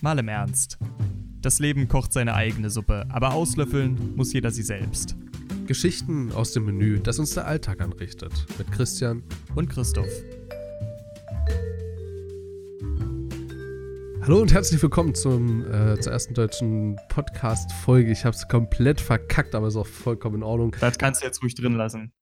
[0.00, 0.78] mal im Ernst.
[1.40, 5.16] Das Leben kocht seine eigene Suppe, aber auslöffeln muss jeder sie selbst.
[5.66, 8.32] Geschichten aus dem Menü, das uns der Alltag anrichtet.
[8.58, 9.22] Mit Christian
[9.54, 10.06] Und Christoph.
[14.22, 18.12] Hallo und herzlich willkommen zum, äh, zur ersten deutschen Podcast-Folge.
[18.12, 20.76] Ich habe es komplett verkackt, aber ist auch vollkommen in Ordnung.
[20.80, 22.12] Das kannst du jetzt ruhig drin lassen.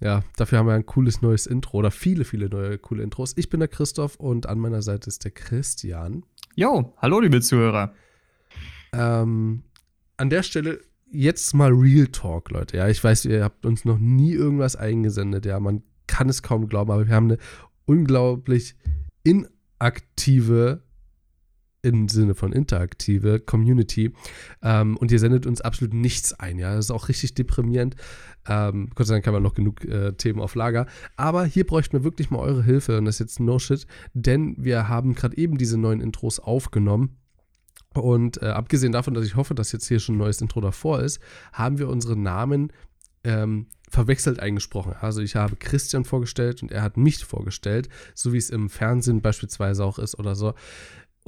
[0.00, 3.34] Ja, dafür haben wir ein cooles neues Intro oder viele, viele neue coole Intros.
[3.36, 6.24] Ich bin der Christoph und an meiner Seite ist der Christian.
[6.58, 7.94] Jo, hallo liebe Zuhörer.
[8.92, 9.62] Ähm,
[10.16, 12.78] an der Stelle jetzt mal Real Talk, Leute.
[12.78, 15.46] Ja, ich weiß, ihr habt uns noch nie irgendwas eingesendet.
[15.46, 17.38] Ja, man kann es kaum glauben, aber wir haben eine
[17.84, 18.74] unglaublich
[19.22, 20.82] inaktive
[21.82, 24.12] im Sinne von interaktive Community.
[24.62, 26.58] Ähm, und ihr sendet uns absolut nichts ein.
[26.58, 27.96] Ja, das ist auch richtig deprimierend.
[28.48, 30.86] Ähm, Gott sei Dank haben wir noch genug äh, Themen auf Lager.
[31.16, 32.98] Aber hier bräuchten wir wirklich mal eure Hilfe.
[32.98, 37.16] Und das ist jetzt no shit, denn wir haben gerade eben diese neuen Intros aufgenommen.
[37.94, 41.00] Und äh, abgesehen davon, dass ich hoffe, dass jetzt hier schon ein neues Intro davor
[41.00, 41.20] ist,
[41.52, 42.72] haben wir unsere Namen
[43.24, 44.94] ähm, verwechselt eingesprochen.
[45.00, 49.22] Also ich habe Christian vorgestellt und er hat mich vorgestellt, so wie es im Fernsehen
[49.22, 50.54] beispielsweise auch ist oder so.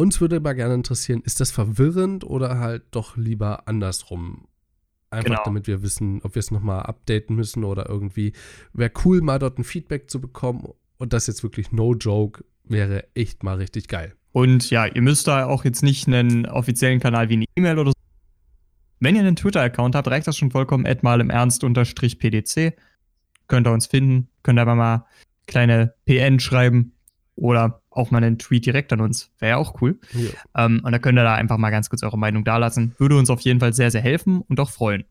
[0.01, 4.47] Uns würde aber gerne interessieren, ist das verwirrend oder halt doch lieber andersrum?
[5.11, 5.42] Einfach Genau.
[5.45, 8.33] damit wir wissen, ob wir es nochmal updaten müssen oder irgendwie.
[8.73, 10.67] Wäre cool, mal dort ein Feedback zu bekommen.
[10.97, 14.15] Und das jetzt wirklich no joke wäre echt mal richtig geil.
[14.33, 17.91] Und ja, ihr müsst da auch jetzt nicht einen offiziellen Kanal wie eine E-Mail oder
[17.91, 17.97] so.
[19.01, 20.87] Wenn ihr einen Twitter-Account habt, reicht das schon vollkommen.
[20.87, 22.75] Add mal im Ernst unterstrich PDC.
[23.48, 24.29] Könnt ihr uns finden.
[24.42, 25.05] Könnt ihr aber mal
[25.47, 26.95] kleine PN schreiben.
[27.41, 29.30] Oder auch mal einen Tweet direkt an uns.
[29.38, 29.98] Wäre ja auch cool.
[30.12, 30.66] Ja.
[30.66, 32.94] Ähm, und da könnt ihr da einfach mal ganz kurz eure Meinung dalassen.
[32.98, 35.05] Würde uns auf jeden Fall sehr, sehr helfen und auch freuen.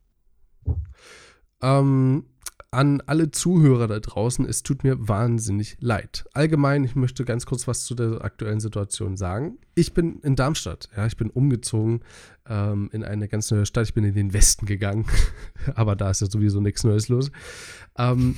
[1.62, 2.26] Ähm,
[2.72, 6.26] an alle Zuhörer da draußen, es tut mir wahnsinnig leid.
[6.34, 9.58] Allgemein, ich möchte ganz kurz was zu der aktuellen Situation sagen.
[9.74, 12.02] Ich bin in Darmstadt, ja, ich bin umgezogen
[12.48, 13.88] ähm, in eine ganz neue Stadt.
[13.88, 15.08] Ich bin in den Westen gegangen,
[15.74, 17.32] aber da ist ja sowieso nichts Neues los.
[17.98, 18.36] Ähm,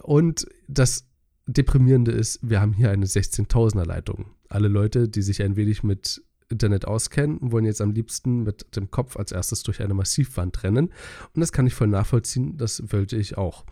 [0.00, 1.06] und das
[1.46, 4.30] Deprimierende ist, wir haben hier eine 16.000er Leitung.
[4.48, 8.90] Alle Leute, die sich ein wenig mit Internet auskennen, wollen jetzt am liebsten mit dem
[8.90, 10.92] Kopf als erstes durch eine Massivwand rennen.
[11.34, 13.64] Und das kann ich voll nachvollziehen, das wollte ich auch.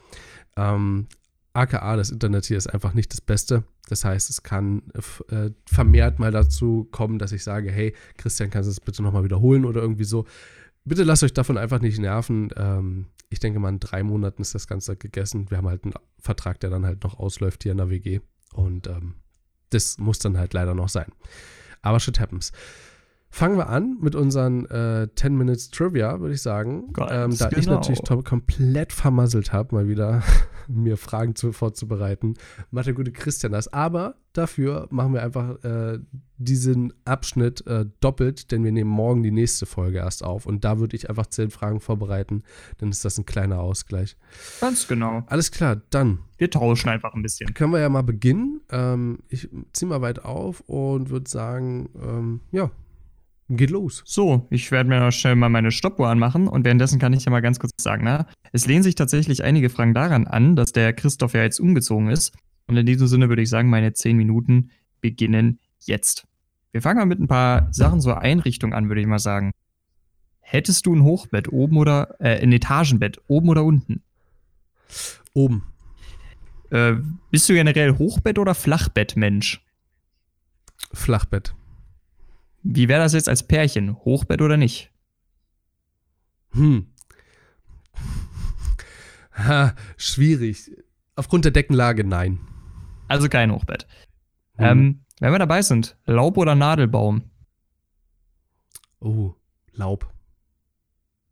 [0.56, 1.06] Ähm,
[1.52, 3.64] AKA, das Internet hier ist einfach nicht das Beste.
[3.88, 4.82] Das heißt, es kann
[5.30, 9.24] äh, vermehrt mal dazu kommen, dass ich sage, hey, Christian, kannst du das bitte nochmal
[9.24, 10.26] wiederholen oder irgendwie so.
[10.84, 12.50] Bitte lasst euch davon einfach nicht nerven.
[12.56, 15.50] Ähm, ich denke mal, in drei Monaten ist das Ganze gegessen.
[15.50, 18.20] Wir haben halt einen Vertrag, der dann halt noch ausläuft hier in der WG.
[18.52, 19.14] Und ähm,
[19.70, 21.12] das muss dann halt leider noch sein.
[21.82, 22.52] Aber shit happens.
[23.32, 26.92] Fangen wir an mit unseren äh, 10 Minutes Trivia, würde ich sagen.
[27.08, 27.74] Ähm, da ich genau.
[27.76, 30.22] natürlich to- komplett vermasselt habe, mal wieder
[30.68, 32.34] mir Fragen zu, vorzubereiten,
[32.72, 33.72] macht der gute Christian das.
[33.72, 36.00] Aber dafür machen wir einfach äh,
[36.38, 40.44] diesen Abschnitt äh, doppelt, denn wir nehmen morgen die nächste Folge erst auf.
[40.44, 42.42] Und da würde ich einfach 10 Fragen vorbereiten.
[42.78, 44.16] Dann ist das ein kleiner Ausgleich.
[44.60, 45.22] Ganz genau.
[45.26, 47.54] Alles klar, dann Wir tauschen einfach ein bisschen.
[47.54, 48.60] können wir ja mal beginnen.
[48.72, 52.70] Ähm, ich ziehe mal weit auf und würde sagen, ähm, ja,
[53.56, 54.02] geht los.
[54.06, 57.30] So, ich werde mir noch schnell mal meine Stoppuhr anmachen und währenddessen kann ich ja
[57.30, 60.92] mal ganz kurz sagen, na, es lehnen sich tatsächlich einige Fragen daran an, dass der
[60.92, 62.34] Christoph ja jetzt umgezogen ist.
[62.66, 66.26] Und in diesem Sinne würde ich sagen, meine 10 Minuten beginnen jetzt.
[66.72, 69.52] Wir fangen mal mit ein paar Sachen zur Einrichtung an, würde ich mal sagen.
[70.40, 74.02] Hättest du ein Hochbett oben oder äh, ein Etagenbett oben oder unten?
[75.34, 75.64] Oben.
[76.70, 76.94] Äh,
[77.30, 79.60] bist du generell Hochbett oder Flachbettmensch?
[80.92, 81.54] Flachbett.
[82.62, 83.96] Wie wäre das jetzt als Pärchen?
[83.96, 84.90] Hochbett oder nicht?
[86.52, 86.86] Hm.
[89.32, 90.70] Ha, schwierig.
[91.14, 92.40] Aufgrund der Deckenlage, nein.
[93.08, 93.86] Also kein Hochbett.
[94.56, 94.64] Hm.
[94.66, 97.22] Ähm, wenn wir dabei sind, Laub oder Nadelbaum?
[99.00, 99.34] Oh,
[99.72, 100.12] Laub.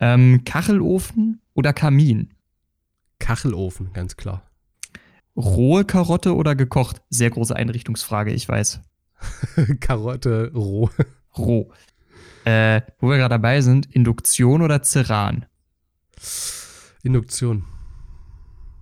[0.00, 2.34] Ähm, Kachelofen oder Kamin?
[3.18, 4.42] Kachelofen, ganz klar.
[5.36, 7.02] Rohe Karotte oder gekocht?
[7.10, 8.80] Sehr große Einrichtungsfrage, ich weiß.
[9.80, 10.90] Karotte roh.
[11.38, 11.70] Roh.
[12.44, 15.46] Äh, wo wir gerade dabei sind, Induktion oder Ceran?
[17.02, 17.64] Induktion.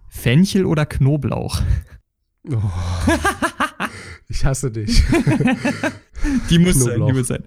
[0.09, 1.61] Fenchel oder Knoblauch?
[2.49, 2.61] Oh.
[4.29, 5.03] ich hasse dich.
[6.51, 7.45] Die muss sein, die muss sein.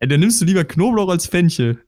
[0.00, 1.82] Dann nimmst du lieber Knoblauch als Fenchel.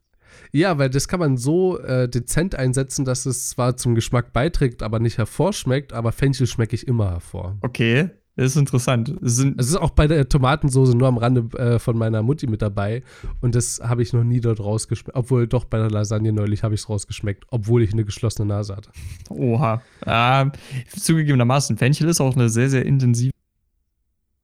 [0.52, 4.82] Ja, weil das kann man so äh, dezent einsetzen, dass es zwar zum Geschmack beiträgt,
[4.82, 7.58] aber nicht hervorschmeckt, aber Fenchel schmecke ich immer hervor.
[7.60, 8.10] Okay,
[8.40, 9.14] das ist interessant.
[9.22, 12.46] Es sind, Es ist auch bei der Tomatensoße nur am Rande äh, von meiner Mutti
[12.46, 13.02] mit dabei
[13.42, 15.14] und das habe ich noch nie dort rausgeschmeckt.
[15.14, 18.74] Obwohl doch bei der Lasagne neulich habe ich es rausgeschmeckt, obwohl ich eine geschlossene Nase
[18.74, 18.92] hatte.
[19.28, 19.82] oha.
[20.06, 20.52] Ähm,
[20.88, 23.32] zugegebenermaßen, Fenchel ist auch eine sehr, sehr intensive.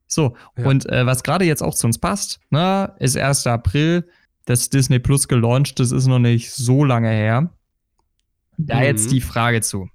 [0.06, 0.66] So, ja.
[0.66, 3.46] und äh, was gerade jetzt auch zu uns passt, ne, ist 1.
[3.46, 4.06] April,
[4.44, 7.50] das Disney Plus gelauncht, das ist noch nicht so lange her.
[8.58, 8.82] Da mhm.
[8.82, 9.88] jetzt die Frage zu.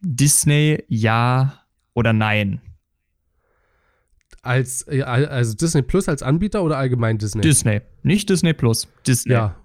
[0.00, 1.59] Disney ja
[2.00, 2.60] oder nein?
[4.42, 7.42] Als, also Disney Plus als Anbieter oder allgemein Disney?
[7.42, 8.88] Disney, nicht Disney Plus.
[9.06, 9.32] Disney.
[9.32, 9.56] Ja.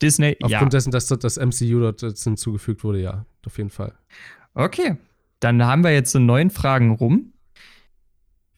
[0.00, 0.78] Disney, Aufgrund ja.
[0.78, 3.92] dessen, dass das MCU dort jetzt hinzugefügt wurde, ja, auf jeden Fall.
[4.54, 4.96] Okay,
[5.40, 7.32] dann haben wir jetzt so neun Fragen rum.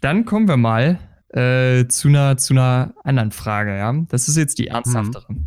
[0.00, 0.99] Dann kommen wir mal
[1.31, 3.93] äh, zu, einer, zu einer anderen Frage, ja.
[4.08, 5.32] Das ist jetzt die ernsthaftere.
[5.32, 5.46] Mhm.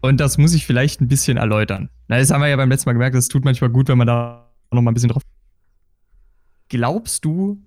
[0.00, 1.88] Und das muss ich vielleicht ein bisschen erläutern.
[2.08, 4.06] Na, das haben wir ja beim letzten Mal gemerkt, das tut manchmal gut, wenn man
[4.06, 5.22] da noch mal ein bisschen drauf.
[6.68, 7.62] Glaubst du,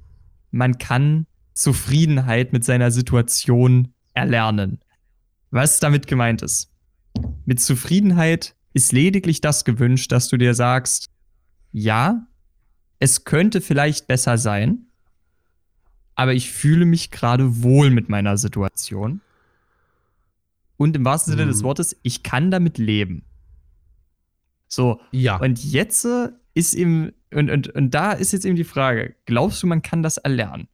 [0.52, 4.80] man kann Zufriedenheit mit seiner Situation erlernen?
[5.50, 6.72] Was damit gemeint ist?
[7.46, 11.10] Mit Zufriedenheit ist lediglich das gewünscht, dass du dir sagst,
[11.72, 12.28] ja,
[13.00, 14.88] es könnte vielleicht besser sein,
[16.16, 19.22] aber ich fühle mich gerade wohl mit meiner Situation.
[20.78, 21.50] Und im wahrsten Sinne mhm.
[21.50, 23.26] des Wortes, ich kann damit leben.
[24.68, 25.02] So.
[25.12, 25.38] Ja.
[25.38, 26.08] Und jetzt
[26.54, 30.04] ist eben, und, und, und da ist jetzt eben die Frage: Glaubst du, man kann
[30.04, 30.68] das erlernen?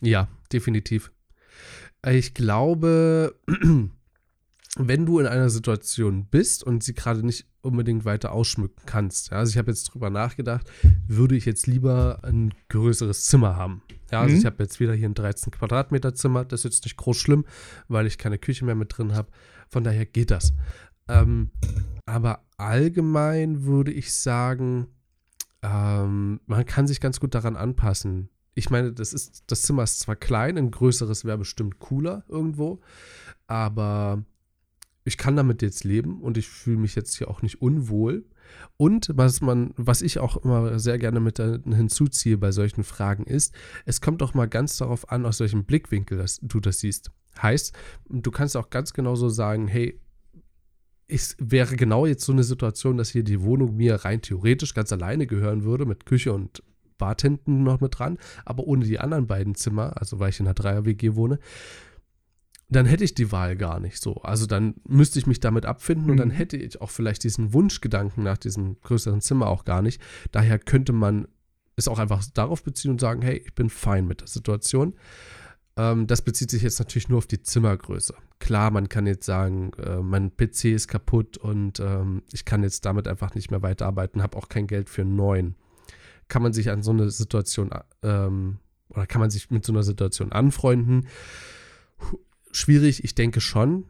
[0.00, 1.10] Ja, definitiv.
[2.06, 3.34] Ich glaube,
[4.78, 9.30] wenn du in einer Situation bist und sie gerade nicht unbedingt weiter ausschmücken kannst.
[9.30, 10.70] Ja, also ich habe jetzt drüber nachgedacht,
[11.08, 13.82] würde ich jetzt lieber ein größeres Zimmer haben.
[14.12, 14.38] Ja, also mhm.
[14.38, 16.44] ich habe jetzt wieder hier ein 13 Quadratmeter Zimmer.
[16.44, 17.44] Das ist jetzt nicht groß schlimm,
[17.88, 19.28] weil ich keine Küche mehr mit drin habe.
[19.68, 20.54] Von daher geht das.
[21.08, 21.50] Ähm,
[22.04, 24.86] aber allgemein würde ich sagen,
[25.62, 28.28] ähm, man kann sich ganz gut daran anpassen.
[28.54, 32.80] Ich meine, das ist, das Zimmer ist zwar klein, ein größeres wäre bestimmt cooler irgendwo,
[33.46, 34.24] aber
[35.04, 38.24] ich kann damit jetzt leben und ich fühle mich jetzt hier auch nicht unwohl.
[38.76, 43.54] Und was man, was ich auch immer sehr gerne mit hinzuziehe bei solchen Fragen ist,
[43.84, 47.10] es kommt auch mal ganz darauf an, aus welchem Blickwinkel das, du das siehst.
[47.40, 47.72] Heißt,
[48.08, 50.00] du kannst auch ganz genau so sagen, hey,
[51.08, 54.92] es wäre genau jetzt so eine Situation, dass hier die Wohnung mir rein theoretisch ganz
[54.92, 56.62] alleine gehören würde, mit Küche und
[56.98, 60.46] Bad hinten noch mit dran, aber ohne die anderen beiden Zimmer, also weil ich in
[60.46, 61.38] einer Dreier-WG wohne,
[62.68, 64.16] dann hätte ich die Wahl gar nicht so.
[64.22, 66.10] Also dann müsste ich mich damit abfinden mhm.
[66.10, 66.32] und dann mhm.
[66.32, 70.00] hätte ich auch vielleicht diesen Wunschgedanken nach diesem größeren Zimmer auch gar nicht.
[70.32, 71.28] Daher könnte man
[71.76, 74.94] es auch einfach darauf beziehen und sagen, hey, ich bin fein mit der Situation.
[75.76, 78.14] Ähm, das bezieht sich jetzt natürlich nur auf die Zimmergröße.
[78.38, 82.84] Klar, man kann jetzt sagen, äh, mein PC ist kaputt und ähm, ich kann jetzt
[82.86, 85.54] damit einfach nicht mehr weiterarbeiten, habe auch kein Geld für einen neuen.
[86.28, 87.70] Kann man sich an so eine Situation
[88.02, 88.58] ähm,
[88.88, 91.06] oder kann man sich mit so einer Situation anfreunden?
[92.56, 93.84] schwierig, ich denke schon.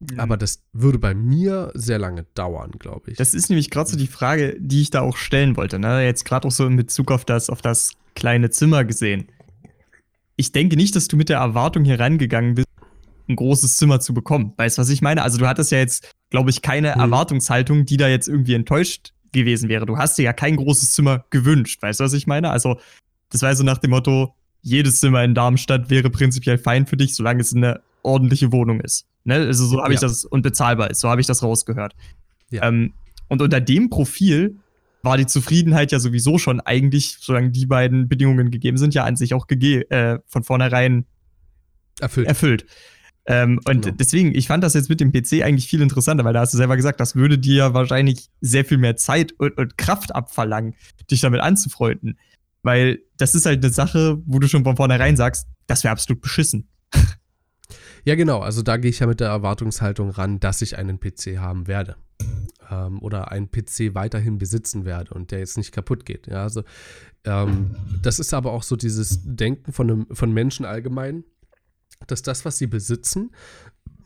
[0.00, 0.18] Mhm.
[0.20, 3.16] Aber das würde bei mir sehr lange dauern, glaube ich.
[3.16, 5.78] Das ist nämlich gerade so die Frage, die ich da auch stellen wollte.
[5.78, 6.04] Ne?
[6.04, 9.28] Jetzt gerade auch so in Bezug auf das, auf das kleine Zimmer gesehen.
[10.36, 12.68] Ich denke nicht, dass du mit der Erwartung hier reingegangen bist,
[13.28, 14.52] ein großes Zimmer zu bekommen.
[14.56, 15.22] Weißt du, was ich meine?
[15.22, 17.00] Also du hattest ja jetzt, glaube ich, keine hm.
[17.00, 19.86] Erwartungshaltung, die da jetzt irgendwie enttäuscht gewesen wäre.
[19.86, 21.82] Du hast dir ja kein großes Zimmer gewünscht.
[21.82, 22.50] Weißt du, was ich meine?
[22.50, 22.78] Also
[23.30, 27.14] das war so nach dem Motto, jedes Zimmer in Darmstadt wäre prinzipiell fein für dich,
[27.14, 29.06] solange es eine ordentliche Wohnung ist.
[29.24, 29.34] Ne?
[29.34, 29.94] Also so habe ja.
[29.94, 31.00] ich das und bezahlbar ist.
[31.00, 31.94] So habe ich das rausgehört.
[32.50, 32.68] Ja.
[32.68, 32.94] Ähm,
[33.28, 34.56] und unter dem Profil
[35.04, 39.16] war die Zufriedenheit ja sowieso schon eigentlich, solange die beiden Bedingungen gegeben sind, ja an
[39.16, 41.06] sich auch äh, von vornherein
[42.00, 42.26] erfüllt.
[42.26, 42.66] erfüllt.
[43.26, 43.96] Ähm, und genau.
[43.98, 46.58] deswegen, ich fand das jetzt mit dem PC eigentlich viel interessanter, weil da hast du
[46.58, 50.74] selber gesagt, das würde dir wahrscheinlich sehr viel mehr Zeit und, und Kraft abverlangen,
[51.10, 52.18] dich damit anzufreunden.
[52.62, 56.20] Weil das ist halt eine Sache, wo du schon von vornherein sagst, das wäre absolut
[56.22, 56.68] beschissen.
[58.06, 58.40] Ja, genau.
[58.40, 61.96] Also da gehe ich ja mit der Erwartungshaltung ran, dass ich einen PC haben werde.
[62.70, 66.26] Ähm, oder einen PC weiterhin besitzen werde und der jetzt nicht kaputt geht.
[66.26, 66.62] Ja, also
[67.24, 71.24] ähm, das ist aber auch so dieses Denken von, einem, von Menschen allgemein,
[72.06, 73.32] dass das, was sie besitzen,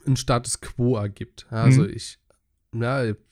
[0.06, 1.46] einen Status quo ergibt.
[1.50, 1.90] Ja, also mhm.
[1.90, 2.18] ich,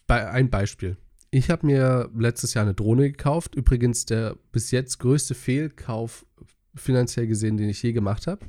[0.07, 0.97] bei, ein Beispiel.
[1.31, 3.55] Ich habe mir letztes Jahr eine Drohne gekauft.
[3.55, 6.26] Übrigens der bis jetzt größte Fehlkauf
[6.77, 8.47] finanziell gesehen, den ich je gemacht habe,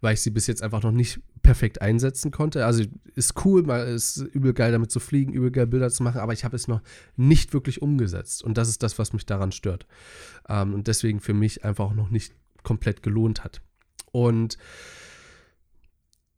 [0.00, 2.66] weil ich sie bis jetzt einfach noch nicht perfekt einsetzen konnte.
[2.66, 2.84] Also
[3.14, 6.32] ist cool, mal ist übel geil damit zu fliegen, übel geil Bilder zu machen, aber
[6.32, 6.82] ich habe es noch
[7.16, 9.86] nicht wirklich umgesetzt und das ist das, was mich daran stört
[10.48, 13.62] ähm, und deswegen für mich einfach auch noch nicht komplett gelohnt hat.
[14.12, 14.58] Und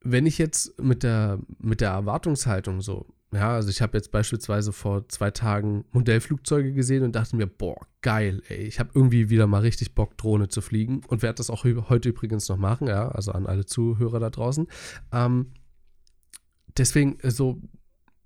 [0.02, 4.72] wenn ich jetzt mit der, mit der Erwartungshaltung so ja, also ich habe jetzt beispielsweise
[4.72, 9.46] vor zwei Tagen Modellflugzeuge gesehen und dachte mir, boah, geil, ey, ich habe irgendwie wieder
[9.46, 13.08] mal richtig Bock, Drohne zu fliegen und werde das auch heute übrigens noch machen, ja,
[13.08, 14.66] also an alle Zuhörer da draußen.
[15.12, 15.52] Ähm,
[16.76, 17.62] deswegen, so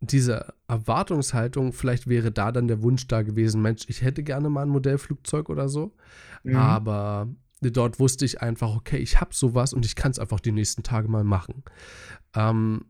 [0.01, 4.63] diese Erwartungshaltung, vielleicht wäre da dann der Wunsch da gewesen, Mensch, ich hätte gerne mal
[4.63, 5.95] ein Modellflugzeug oder so,
[6.43, 6.57] mhm.
[6.57, 7.29] aber
[7.63, 10.83] dort wusste ich einfach, okay, ich habe sowas und ich kann es einfach die nächsten
[10.83, 11.63] Tage mal machen.
[12.35, 12.87] Ähm,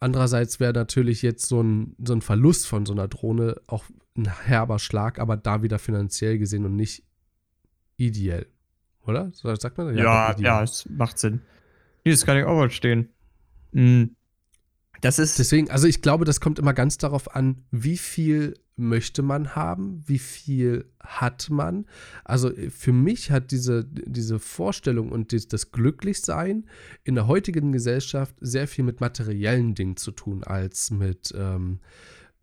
[0.00, 3.84] andererseits wäre natürlich jetzt so ein, so ein Verlust von so einer Drohne auch
[4.16, 7.04] ein herber Schlag, aber da wieder finanziell gesehen und nicht
[7.96, 8.46] ideell.
[9.06, 9.30] Oder?
[9.32, 9.96] Sagt man?
[9.96, 11.40] Ja, ja, ja es macht Sinn.
[12.04, 13.08] Hier, das kann ich auch verstehen.
[13.72, 14.16] Mhm.
[15.00, 15.38] Das ist.
[15.38, 20.02] Deswegen, also ich glaube, das kommt immer ganz darauf an, wie viel möchte man haben,
[20.06, 21.86] wie viel hat man.
[22.24, 26.66] Also für mich hat diese, diese Vorstellung und das, das Glücklichsein
[27.04, 31.80] in der heutigen Gesellschaft sehr viel mit materiellen Dingen zu tun als mit ähm,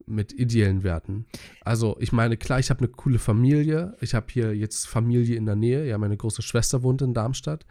[0.08, 1.26] mit ideellen Werten.
[1.62, 3.96] Also ich meine, klar, ich habe eine coole Familie.
[4.02, 5.88] Ich habe hier jetzt Familie in der Nähe.
[5.88, 7.66] Ja, meine große Schwester wohnt in Darmstadt.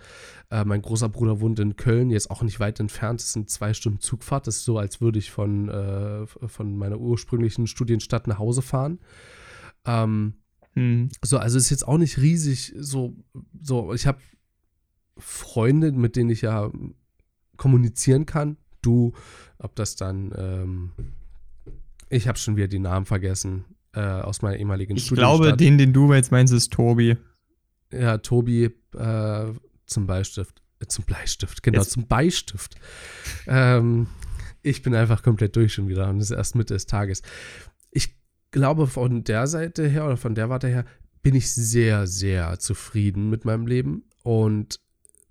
[0.51, 3.21] Äh, mein großer Bruder wohnt in Köln, jetzt auch nicht weit entfernt.
[3.21, 4.47] Das sind zwei Stunden Zugfahrt.
[4.47, 8.99] Das ist so, als würde ich von, äh, von meiner ursprünglichen Studienstadt nach Hause fahren.
[9.85, 10.35] Ähm,
[10.75, 11.09] hm.
[11.25, 12.75] So, also ist jetzt auch nicht riesig.
[12.77, 13.17] So,
[13.61, 14.19] so ich habe
[15.19, 16.71] Freunde, mit denen ich ja
[17.57, 18.57] kommunizieren kann.
[18.83, 19.13] Du,
[19.59, 20.91] ob das dann ähm,
[22.09, 25.93] ich habe schon wieder die Namen vergessen äh, aus meiner ehemaligen Ich glaube, den, den
[25.93, 27.17] du jetzt meinst, ist Tobi.
[27.93, 29.53] Ja, Tobi äh,
[29.87, 30.63] zum Beistift.
[30.81, 31.93] Äh, zum Bleistift, genau, jetzt.
[31.93, 32.75] zum Beistift.
[33.47, 34.09] ähm,
[34.63, 37.23] ich bin einfach komplett durch schon wieder und es ist erst Mitte des Tages.
[37.91, 38.17] Ich
[38.51, 40.85] glaube, von der Seite her oder von der Warte her
[41.23, 44.81] bin ich sehr, sehr zufrieden mit meinem Leben und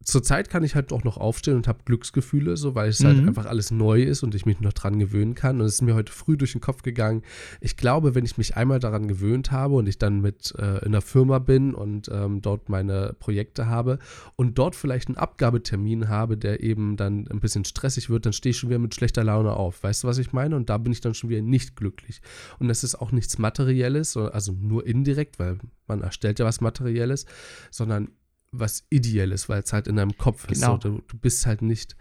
[0.04, 3.20] zurzeit kann ich halt auch noch aufstehen und habe Glücksgefühle, so weil es halt mhm.
[3.20, 5.60] halt einfach alles neu ist und ich mich noch dran gewöhnen kann.
[5.60, 7.24] Und es ist mir heute früh durch den Kopf gegangen.
[7.62, 10.88] Ich glaube, wenn ich mich einmal daran gewöhnt habe und ich dann mit äh, in
[10.88, 14.00] einer Firma bin und ähm, dort meine Projekte habe
[14.36, 18.52] und dort vielleicht einen Abgabetermin habe, der eben dann ein bisschen stressig wird, dann stehe
[18.52, 19.84] ich schon wieder mit schlechter Laune auf.
[19.84, 20.56] Weißt du, was ich meine?
[20.56, 22.22] Und da bin ich dann schon wieder nicht glücklich.
[22.60, 25.58] Und das ist auch nichts Materielles, also nur indirekt, weil
[25.88, 27.26] man erstellt ja was Materielles,
[27.72, 28.10] sondern
[28.54, 30.76] was Ideelles, weil es halt in deinem Kopf genau.
[30.76, 30.84] ist.
[30.84, 31.96] So, du, bist halt nicht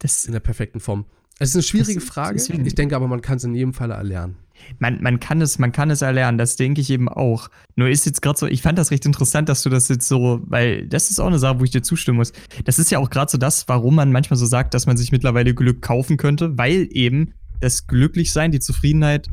[0.00, 1.06] das, in der perfekten Form.
[1.38, 2.34] Es ist eine schwierige das, Frage.
[2.34, 2.66] Deswegen.
[2.66, 4.36] Ich denke aber, man kann es in jedem Fall erlernen.
[4.78, 7.48] Man, man, kann es, man kann es erlernen, das denke ich eben auch.
[7.74, 10.40] Nur ist jetzt gerade so, ich fand das recht interessant, dass du das jetzt so,
[10.44, 12.32] weil das ist auch eine Sache, wo ich dir zustimmen muss.
[12.64, 15.10] Das ist ja auch gerade so das, warum man manchmal so sagt, dass man sich
[15.10, 19.28] mittlerweile Glück kaufen könnte, weil eben das Glücklichsein, die Zufriedenheit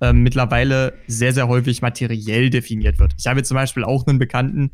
[0.00, 3.14] äh, mittlerweile sehr, sehr häufig materiell definiert wird.
[3.18, 4.70] Ich habe jetzt zum Beispiel auch einen Bekannten,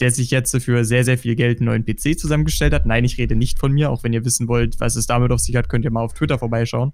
[0.00, 2.86] der sich jetzt für sehr, sehr viel Geld einen neuen PC zusammengestellt hat.
[2.86, 3.90] Nein, ich rede nicht von mir.
[3.90, 6.12] Auch wenn ihr wissen wollt, was es damit auf sich hat, könnt ihr mal auf
[6.12, 6.92] Twitter vorbeischauen.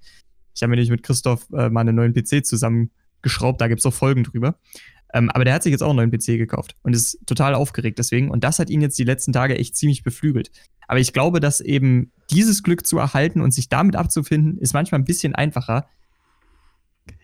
[0.54, 3.60] Ich habe nämlich mit Christoph äh, mal einen neuen PC zusammengeschraubt.
[3.60, 4.56] Da gibt es auch Folgen drüber.
[5.14, 7.98] Ähm, aber der hat sich jetzt auch einen neuen PC gekauft und ist total aufgeregt
[7.98, 8.30] deswegen.
[8.30, 10.50] Und das hat ihn jetzt die letzten Tage echt ziemlich beflügelt.
[10.88, 15.00] Aber ich glaube, dass eben dieses Glück zu erhalten und sich damit abzufinden, ist manchmal
[15.00, 15.86] ein bisschen einfacher.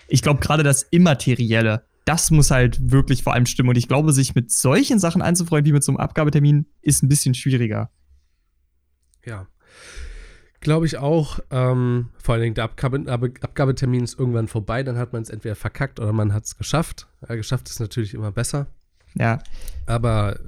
[0.07, 3.69] Ich glaube, gerade das Immaterielle, das muss halt wirklich vor allem stimmen.
[3.69, 7.09] Und ich glaube, sich mit solchen Sachen anzufreuen wie mit so einem Abgabetermin ist ein
[7.09, 7.91] bisschen schwieriger.
[9.27, 9.47] Ja.
[10.61, 11.39] Glaube ich auch.
[11.51, 15.55] Ähm, vor allen Dingen der Abgabe, Abgabetermin ist irgendwann vorbei, dann hat man es entweder
[15.55, 17.09] verkackt oder man hat es geschafft.
[17.29, 18.69] Ja, geschafft ist natürlich immer besser.
[19.15, 19.43] Ja.
[19.85, 20.41] Aber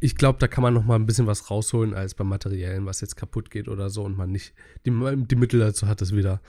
[0.00, 3.02] ich glaube, da kann man noch mal ein bisschen was rausholen als beim Materiellen, was
[3.02, 4.54] jetzt kaputt geht oder so und man nicht
[4.86, 6.40] die, die Mittel dazu hat, es wieder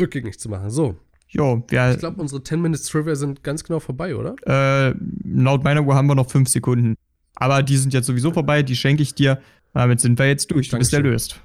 [0.00, 0.70] rückgängig zu machen.
[0.70, 1.90] So, Jo, ja.
[1.92, 4.34] Ich glaube, unsere 10 Minutes Trivia sind ganz genau vorbei, oder?
[4.46, 4.94] Äh,
[5.24, 6.96] laut meiner Uhr haben wir noch 5 Sekunden.
[7.34, 9.40] Aber die sind jetzt sowieso vorbei, die schenke ich dir.
[9.74, 10.68] Damit sind wir jetzt durch.
[10.68, 11.02] Du Dankeschön.
[11.02, 11.40] bist erlöst.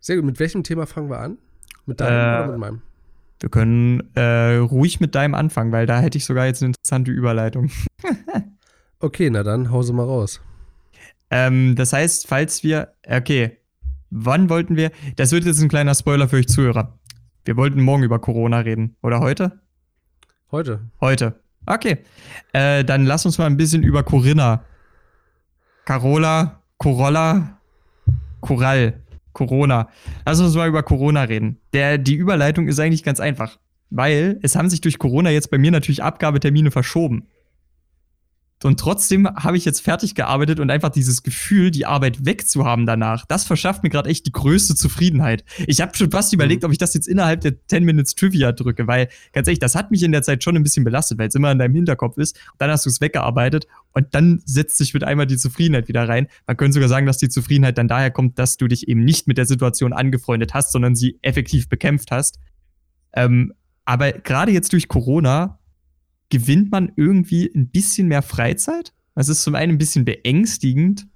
[0.00, 0.24] Sehr gut.
[0.24, 1.38] Mit welchem Thema fangen wir an?
[1.84, 2.82] Mit deinem äh, oder mit meinem?
[3.40, 7.10] Wir können äh, ruhig mit deinem anfangen, weil da hätte ich sogar jetzt eine interessante
[7.10, 7.70] Überleitung.
[9.00, 10.40] okay, na dann hause mal raus.
[11.30, 12.92] Ähm, das heißt, falls wir.
[13.06, 13.58] Okay.
[14.10, 14.90] Wann wollten wir.
[15.16, 16.96] Das wird jetzt ein kleiner Spoiler für euch Zuhörer.
[17.46, 18.96] Wir wollten morgen über Corona reden.
[19.02, 19.60] Oder heute?
[20.50, 20.80] Heute.
[21.00, 21.38] Heute.
[21.64, 21.98] Okay.
[22.52, 24.64] Äh, dann lass uns mal ein bisschen über Corinna.
[25.84, 27.60] Carola, Corolla,
[28.40, 29.00] Corall,
[29.32, 29.88] Corona.
[30.24, 31.60] Lass uns mal über Corona reden.
[31.72, 33.58] Der, die Überleitung ist eigentlich ganz einfach.
[33.90, 37.28] Weil es haben sich durch Corona jetzt bei mir natürlich Abgabetermine verschoben.
[38.64, 43.26] Und trotzdem habe ich jetzt fertig gearbeitet und einfach dieses Gefühl, die Arbeit wegzuhaben danach,
[43.26, 45.44] das verschafft mir gerade echt die größte Zufriedenheit.
[45.66, 46.66] Ich habe schon fast überlegt, mhm.
[46.66, 49.90] ob ich das jetzt innerhalb der 10 Minutes Trivia drücke, weil ganz ehrlich, das hat
[49.90, 52.38] mich in der Zeit schon ein bisschen belastet, weil es immer in deinem Hinterkopf ist.
[52.56, 56.26] Dann hast du es weggearbeitet und dann setzt sich mit einmal die Zufriedenheit wieder rein.
[56.46, 59.28] Man könnte sogar sagen, dass die Zufriedenheit dann daher kommt, dass du dich eben nicht
[59.28, 62.38] mit der Situation angefreundet hast, sondern sie effektiv bekämpft hast.
[63.12, 63.52] Ähm,
[63.84, 65.55] aber gerade jetzt durch Corona
[66.30, 68.92] gewinnt man irgendwie ein bisschen mehr Freizeit.
[69.14, 71.06] Es ist zum einen ein bisschen beängstigend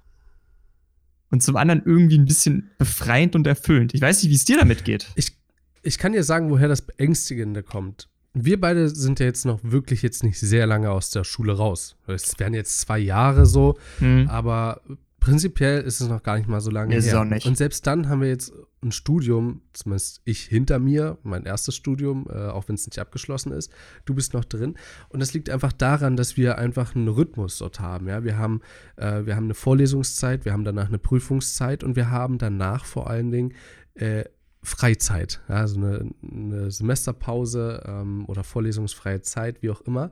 [1.29, 3.93] und zum anderen irgendwie ein bisschen befreiend und erfüllend.
[3.93, 5.07] Ich weiß nicht, wie es dir damit geht.
[5.15, 5.37] Ich,
[5.83, 8.09] ich kann dir sagen, woher das Beängstigende kommt.
[8.33, 11.95] wir beide sind ja jetzt noch wirklich jetzt nicht sehr lange aus der Schule raus.
[12.07, 14.27] Es wären jetzt zwei Jahre so, Hm.
[14.29, 14.81] aber
[15.21, 17.21] prinzipiell ist es noch gar nicht mal so lange Ist her.
[17.21, 17.45] auch nicht.
[17.45, 18.51] Und selbst dann haben wir jetzt
[18.83, 23.51] ein Studium, zumindest ich hinter mir, mein erstes Studium, äh, auch wenn es nicht abgeschlossen
[23.51, 23.71] ist.
[24.05, 24.75] Du bist noch drin.
[25.09, 28.07] Und das liegt einfach daran, dass wir einfach einen Rhythmus dort haben.
[28.07, 28.23] Ja?
[28.23, 28.61] Wir, haben
[28.97, 33.07] äh, wir haben eine Vorlesungszeit, wir haben danach eine Prüfungszeit und wir haben danach vor
[33.07, 33.53] allen Dingen
[33.93, 34.25] äh,
[34.63, 35.39] Freizeit.
[35.47, 35.55] Ja?
[35.55, 40.11] Also eine, eine Semesterpause ähm, oder vorlesungsfreie Zeit, wie auch immer.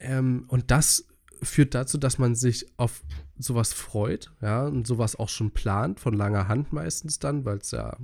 [0.00, 1.06] Ähm, und das
[1.42, 3.02] führt dazu, dass man sich auf
[3.38, 7.70] sowas freut, ja, und sowas auch schon plant, von langer Hand meistens dann, weil es
[7.70, 7.96] ja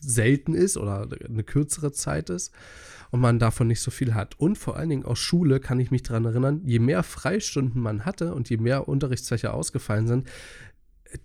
[0.00, 2.52] selten ist oder eine kürzere Zeit ist
[3.10, 4.38] und man davon nicht so viel hat.
[4.38, 8.04] Und vor allen Dingen aus Schule kann ich mich daran erinnern, je mehr Freistunden man
[8.04, 10.28] hatte und je mehr Unterrichtsfächer ausgefallen sind,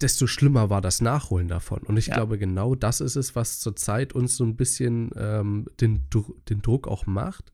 [0.02, 1.80] desto schlimmer war das Nachholen davon.
[1.84, 2.16] Und ich Ja.
[2.16, 6.06] glaube, genau das ist es, was zurzeit uns so ein bisschen ähm, den,
[6.50, 7.52] den Druck auch macht,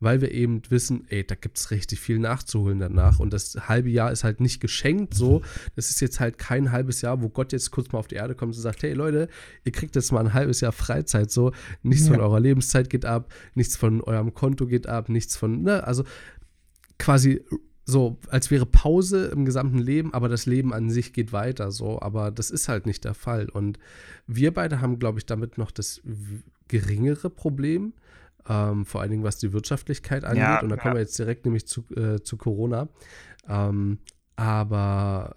[0.00, 3.18] weil wir eben wissen, ey, da gibt es richtig viel nachzuholen danach.
[3.18, 5.42] Und das halbe Jahr ist halt nicht geschenkt so.
[5.74, 8.34] Das ist jetzt halt kein halbes Jahr, wo Gott jetzt kurz mal auf die Erde
[8.34, 9.28] kommt und sagt, hey Leute,
[9.64, 11.52] ihr kriegt jetzt mal ein halbes Jahr Freizeit so.
[11.82, 12.12] Nichts Ja.
[12.12, 16.04] von eurer Lebenszeit geht ab, nichts von eurem Konto geht ab, nichts von, ne, also
[16.98, 17.42] quasi
[17.88, 22.02] so, als wäre Pause im gesamten Leben, aber das Leben an sich geht weiter so.
[22.02, 23.48] Aber das ist halt nicht der Fall.
[23.48, 23.78] Und
[24.26, 26.02] wir beide haben, glaube ich, damit noch das
[26.66, 27.92] geringere Problem,
[28.48, 30.42] ähm, vor allen Dingen was die Wirtschaftlichkeit angeht.
[30.42, 30.98] Ja, Und da kommen ja.
[30.98, 32.88] wir jetzt direkt nämlich zu, äh, zu Corona.
[33.48, 33.98] Ähm,
[34.36, 35.36] aber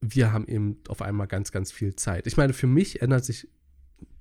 [0.00, 2.26] wir haben eben auf einmal ganz, ganz viel Zeit.
[2.26, 3.48] Ich meine, für mich ändert sich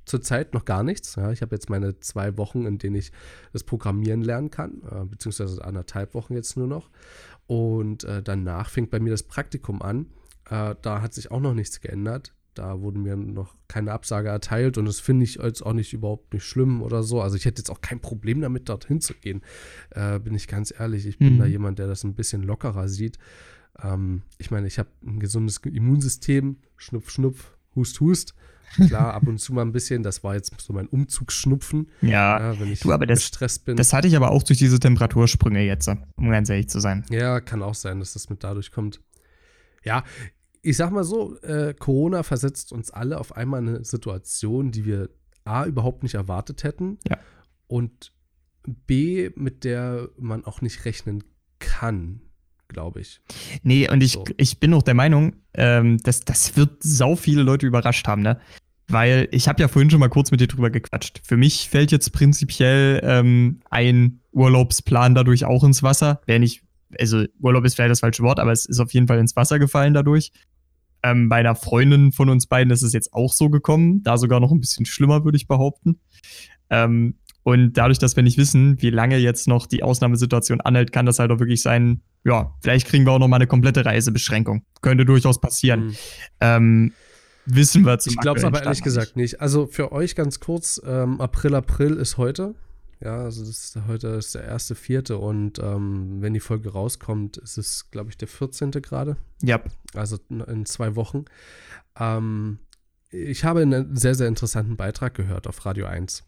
[0.05, 1.15] zurzeit noch gar nichts.
[1.15, 3.11] Ja, ich habe jetzt meine zwei Wochen, in denen ich
[3.53, 6.89] das Programmieren lernen kann, äh, beziehungsweise anderthalb Wochen jetzt nur noch.
[7.47, 10.07] Und äh, danach fängt bei mir das Praktikum an.
[10.49, 12.33] Äh, da hat sich auch noch nichts geändert.
[12.53, 16.33] Da wurde mir noch keine Absage erteilt und das finde ich jetzt auch nicht überhaupt
[16.33, 17.21] nicht schlimm oder so.
[17.21, 19.41] Also ich hätte jetzt auch kein Problem damit, dorthin zu gehen.
[19.91, 21.05] Äh, bin ich ganz ehrlich.
[21.05, 21.39] Ich bin Mhm.
[21.39, 23.17] da jemand, der das ein bisschen lockerer sieht.
[23.81, 26.57] Ähm, ich meine, ich habe ein gesundes Immunsystem.
[26.75, 28.33] Schnupf, schnupf, hust, hust.
[28.87, 30.01] Klar, ab und zu mal ein bisschen.
[30.03, 31.89] Das war jetzt so mein Umzugsschnupfen.
[32.01, 33.75] Ja, Ja, wenn ich du, aber das- gestresst bin.
[33.77, 37.05] das hatte ich aber auch durch diese Temperatursprünge jetzt, um ganz ehrlich zu sein.
[37.09, 38.99] Ja, kann auch sein, dass das mit dadurch kommt.
[39.83, 40.03] Ja,
[40.61, 44.85] ich sag mal so, äh, Corona versetzt uns alle auf einmal in eine Situation, die
[44.85, 45.09] wir
[45.43, 47.17] A, überhaupt nicht erwartet hätten Ja.
[47.67, 48.11] und
[48.85, 51.23] B, mit der man auch nicht rechnen
[51.59, 52.21] kann,
[52.67, 53.21] glaube ich.
[53.63, 54.25] Nee, und ich, So.
[54.37, 58.39] ich bin auch der Meinung, ähm, dass das wird sau viele Leute überrascht haben, ne?
[58.87, 61.21] Weil ich habe ja vorhin schon mal kurz mit dir drüber gequatscht.
[61.23, 66.21] Für mich fällt jetzt prinzipiell ähm, ein Urlaubsplan dadurch auch ins Wasser.
[66.25, 66.61] Wäre nicht,
[66.99, 69.59] also Urlaub ist vielleicht das falsche Wort, aber es ist auf jeden Fall ins Wasser
[69.59, 70.31] gefallen dadurch.
[71.03, 74.03] Ähm, bei einer Freundin von uns beiden ist es jetzt auch so gekommen.
[74.03, 75.99] Da sogar noch ein bisschen schlimmer, würde ich behaupten.
[76.69, 81.05] Ähm, und dadurch, dass wir nicht wissen, wie lange jetzt noch die Ausnahmesituation anhält, kann
[81.05, 84.63] das halt auch wirklich sein, ja, vielleicht kriegen wir auch noch mal eine komplette Reisebeschränkung.
[84.81, 85.89] Könnte durchaus passieren.
[85.89, 85.95] Hm.
[86.39, 86.93] Ähm,
[87.45, 89.41] wissen wir zum Ich glaube es aber ehrlich gesagt nicht.
[89.41, 92.53] Also für euch ganz kurz, ähm, April, April ist heute.
[93.03, 97.57] Ja, also ist, heute ist der erste, vierte und ähm, wenn die Folge rauskommt, ist
[97.57, 98.71] es, glaube ich, der 14.
[98.71, 99.17] gerade.
[99.41, 99.59] Ja,
[99.95, 101.25] also in zwei Wochen.
[101.99, 102.59] Ähm,
[103.09, 106.23] ich habe einen sehr, sehr interessanten Beitrag gehört auf Radio 1.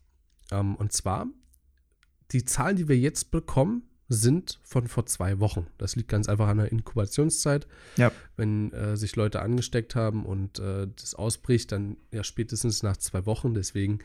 [0.51, 1.27] Ähm, und zwar,
[2.31, 5.67] die Zahlen, die wir jetzt bekommen, sind von vor zwei Wochen.
[5.77, 7.67] Das liegt ganz einfach an der Inkubationszeit.
[7.97, 8.11] Ja.
[8.35, 13.25] Wenn äh, sich Leute angesteckt haben und äh, das ausbricht, dann ja spätestens nach zwei
[13.25, 13.53] Wochen.
[13.53, 13.99] Deswegen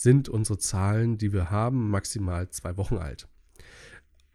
[0.00, 3.28] sind unsere Zahlen, die wir haben, maximal zwei Wochen alt.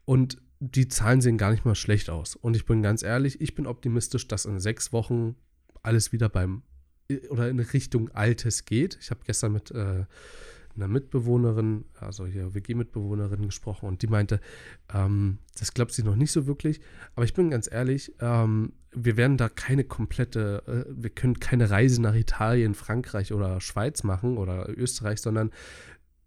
[0.06, 2.36] Und die Zahlen sehen gar nicht mal schlecht aus.
[2.36, 5.36] Und ich bin ganz ehrlich, ich bin optimistisch, dass in sechs Wochen
[5.82, 6.62] alles wieder beim
[7.30, 9.00] oder in Richtung Altes geht.
[9.02, 10.06] Ich habe gestern mit äh,
[10.76, 14.40] einer Mitbewohnerin, also hier WG-Mitbewohnerin gesprochen und die meinte,
[14.94, 16.82] ähm, das glaubt sie noch nicht so wirklich.
[17.16, 21.70] Aber ich bin ganz ehrlich, ähm, wir werden da keine komplette, äh, wir können keine
[21.70, 25.52] Reise nach Italien, Frankreich oder Schweiz machen oder Österreich, sondern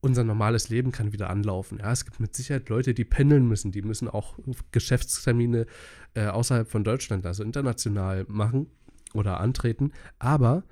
[0.01, 1.79] unser normales Leben kann wieder anlaufen.
[1.79, 4.39] Ja, es gibt mit Sicherheit Leute, die pendeln müssen, die müssen auch
[4.71, 5.67] Geschäftstermine
[6.15, 8.69] äh, außerhalb von Deutschland, also international machen
[9.15, 9.93] oder antreten.
[10.19, 10.65] Aber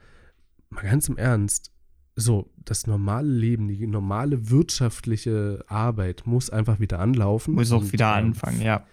[0.70, 1.72] mal ganz im Ernst,
[2.16, 7.55] so das normale Leben, die normale wirtschaftliche Arbeit muss einfach wieder anlaufen.
[7.55, 8.87] muss auch wieder ähm, anfangen, ja.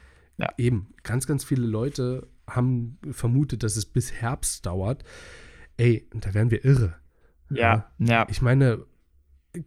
[0.58, 5.04] Eben, ganz, ganz viele Leute haben vermutet, dass es bis Herbst dauert.
[5.78, 6.96] Ey, da wären wir irre.
[7.50, 8.28] Ja, ja.
[8.30, 8.86] Ich meine,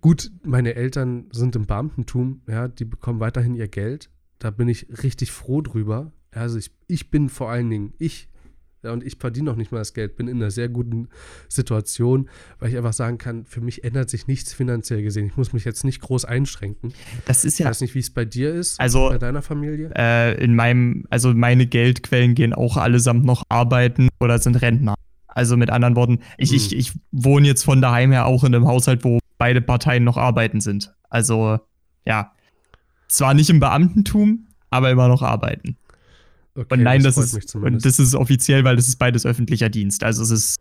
[0.01, 4.11] gut, meine Eltern sind im Beamtentum, ja, die bekommen weiterhin ihr Geld.
[4.38, 6.12] Da bin ich richtig froh drüber.
[6.31, 8.29] Also ich, ich bin vor allen Dingen, ich
[8.87, 11.09] Ja, und ich verdiene noch nicht mal das Geld, bin in einer sehr guten
[11.49, 12.29] Situation,
[12.61, 15.27] weil ich einfach sagen kann, für mich ändert sich nichts finanziell gesehen.
[15.27, 16.94] Ich muss mich jetzt nicht groß einschränken.
[17.27, 17.66] Das ist ja.
[17.66, 19.90] Ich weiß nicht, wie es bei dir ist, also, bei deiner Familie.
[19.96, 24.94] Äh, in meinem, also meine Geldquellen gehen auch allesamt noch arbeiten oder sind Rentner.
[25.27, 26.57] Also mit anderen Worten, ich, hm.
[26.57, 30.16] ich, ich wohne jetzt von daheim her auch in einem Haushalt, wo beide Parteien noch
[30.16, 30.94] arbeiten sind.
[31.11, 31.59] Also,
[32.05, 32.33] ja.
[33.09, 35.77] Zwar nicht im Beamtentum, aber immer noch arbeiten.
[36.57, 39.69] Okay, und nein, das, das ist und das ist offiziell, weil das ist beides öffentlicher
[39.69, 40.03] Dienst.
[40.03, 40.57] Also es ist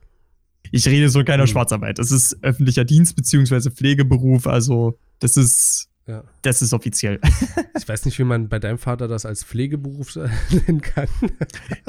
[0.72, 1.48] ich rede so keiner hm.
[1.48, 2.00] Schwarzarbeit.
[2.00, 6.24] Das ist öffentlicher Dienst beziehungsweise Pflegeberuf, also das ist ja.
[6.44, 7.20] Das ist offiziell.
[7.78, 10.16] Ich weiß nicht, wie man bei deinem Vater das als Pflegeberuf
[10.50, 11.08] nennen kann.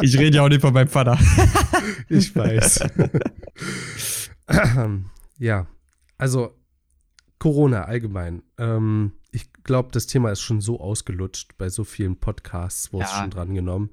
[0.03, 1.19] Ich rede ja auch nicht von meinem Vater.
[2.09, 2.81] Ich weiß.
[5.39, 5.67] Ja,
[6.19, 6.55] also
[7.39, 8.43] Corona allgemein.
[8.59, 9.13] Ähm,
[9.67, 13.05] glaube, das Thema ist schon so ausgelutscht bei so vielen Podcasts, wo ja.
[13.05, 13.91] es schon dran genommen.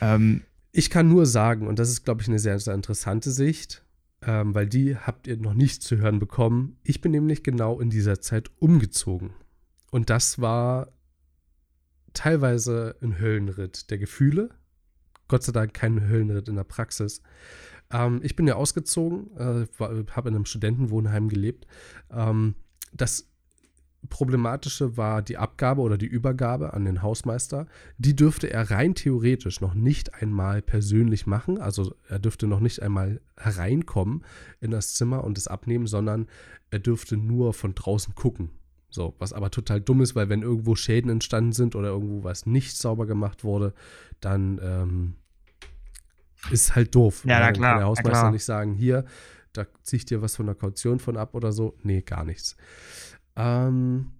[0.00, 3.84] Ähm, ich kann nur sagen, und das ist, glaube ich, eine sehr, sehr interessante Sicht,
[4.22, 6.78] ähm, weil die habt ihr noch nicht zu hören bekommen.
[6.82, 9.30] Ich bin nämlich genau in dieser Zeit umgezogen.
[9.90, 10.88] Und das war
[12.12, 14.50] teilweise ein Höllenritt der Gefühle.
[15.28, 17.22] Gott sei Dank kein Höllenritt in der Praxis.
[17.92, 21.66] Ähm, ich bin ja ausgezogen, äh, habe in einem Studentenwohnheim gelebt.
[22.10, 22.54] Ähm,
[22.92, 23.28] das
[24.10, 27.66] Problematische war die Abgabe oder die Übergabe an den Hausmeister.
[27.98, 31.60] Die dürfte er rein theoretisch noch nicht einmal persönlich machen.
[31.60, 34.24] Also er dürfte noch nicht einmal hereinkommen
[34.60, 36.26] in das Zimmer und es abnehmen, sondern
[36.70, 38.50] er dürfte nur von draußen gucken.
[38.90, 42.46] So, was aber total dumm ist, weil wenn irgendwo Schäden entstanden sind oder irgendwo was
[42.46, 43.74] nicht sauber gemacht wurde,
[44.20, 45.14] dann ähm,
[46.50, 47.24] ist halt doof.
[47.24, 47.72] Ja, na klar.
[47.72, 48.30] Kann der Hausmeister klar.
[48.30, 49.04] nicht sagen, hier,
[49.52, 51.76] da ziehe ich dir was von der Kaution von ab oder so.
[51.82, 52.56] Nee, gar nichts.
[53.36, 54.12] Ähm,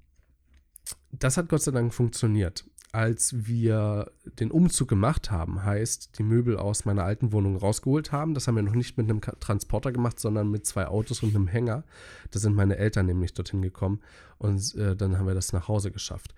[1.12, 6.56] das hat Gott sei Dank funktioniert als wir den Umzug gemacht haben, heißt die Möbel
[6.56, 8.34] aus meiner alten Wohnung rausgeholt haben.
[8.34, 11.48] Das haben wir noch nicht mit einem Transporter gemacht, sondern mit zwei Autos und einem
[11.48, 11.82] Hänger.
[12.30, 14.00] Da sind meine Eltern nämlich dorthin gekommen
[14.38, 16.36] und äh, dann haben wir das nach Hause geschafft.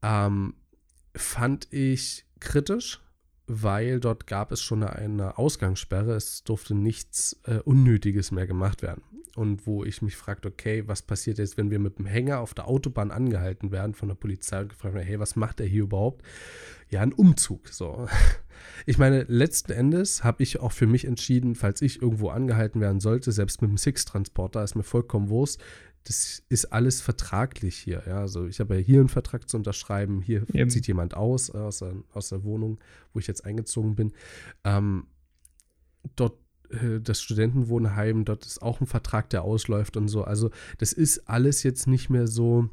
[0.00, 0.54] Ähm,
[1.16, 3.00] fand ich kritisch,
[3.52, 6.14] weil dort gab es schon eine Ausgangssperre.
[6.14, 9.02] Es durfte nichts äh, Unnötiges mehr gemacht werden
[9.36, 12.54] und wo ich mich fragte, okay, was passiert jetzt, wenn wir mit dem Hänger auf
[12.54, 15.84] der Autobahn angehalten werden von der Polizei und gefragt werden, hey, was macht er hier
[15.84, 16.22] überhaupt?
[16.90, 17.68] Ja, ein Umzug.
[17.68, 18.06] So.
[18.84, 23.00] Ich meine, letzten Endes habe ich auch für mich entschieden, falls ich irgendwo angehalten werden
[23.00, 25.62] sollte, selbst mit dem Six-Transporter, ist mir vollkommen Wurst.
[26.04, 28.02] Das ist alles vertraglich hier.
[28.06, 28.20] Ja?
[28.20, 30.70] Also ich habe ja hier einen Vertrag zu unterschreiben, hier Eben.
[30.70, 32.78] zieht jemand aus äh, aus der, aus der Wohnung,
[33.12, 34.12] wo ich jetzt eingezogen bin.
[34.64, 35.06] Ähm,
[36.16, 36.38] dort
[36.70, 40.24] äh, das Studentenwohnheim, dort ist auch ein Vertrag, der ausläuft und so.
[40.24, 42.70] Also das ist alles jetzt nicht mehr so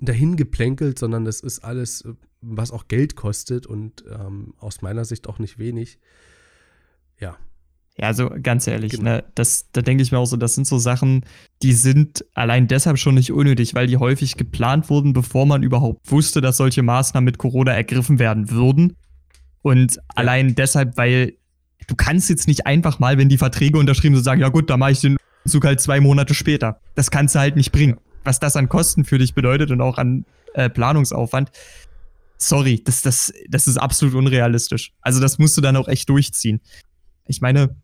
[0.00, 2.04] dahin geplänkelt, sondern das ist alles,
[2.40, 5.98] was auch Geld kostet und ähm, aus meiner Sicht auch nicht wenig.
[7.18, 7.38] Ja.
[7.98, 9.04] Ja, also ganz ehrlich, genau.
[9.04, 11.24] ne, das, da denke ich mir auch so, das sind so Sachen,
[11.62, 16.10] die sind allein deshalb schon nicht unnötig, weil die häufig geplant wurden, bevor man überhaupt
[16.10, 18.96] wusste, dass solche Maßnahmen mit Corona ergriffen werden würden.
[19.60, 20.02] Und ja.
[20.14, 21.34] allein deshalb, weil
[21.86, 24.78] du kannst jetzt nicht einfach mal, wenn die Verträge unterschrieben sind, sagen, ja gut, da
[24.78, 26.80] mache ich den Zug halt zwei Monate später.
[26.94, 27.98] Das kannst du halt nicht bringen.
[28.24, 30.24] Was das an Kosten für dich bedeutet und auch an
[30.54, 31.50] äh, Planungsaufwand,
[32.38, 34.92] sorry, das, das, das ist absolut unrealistisch.
[35.02, 36.60] Also das musst du dann auch echt durchziehen.
[37.26, 37.76] Ich meine.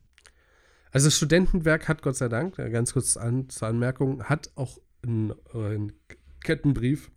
[0.99, 5.31] Also das Studentenwerk hat Gott sei Dank, ganz kurz an, zur Anmerkung, hat auch einen,
[5.55, 5.93] äh, einen
[6.43, 7.13] Kettenbrief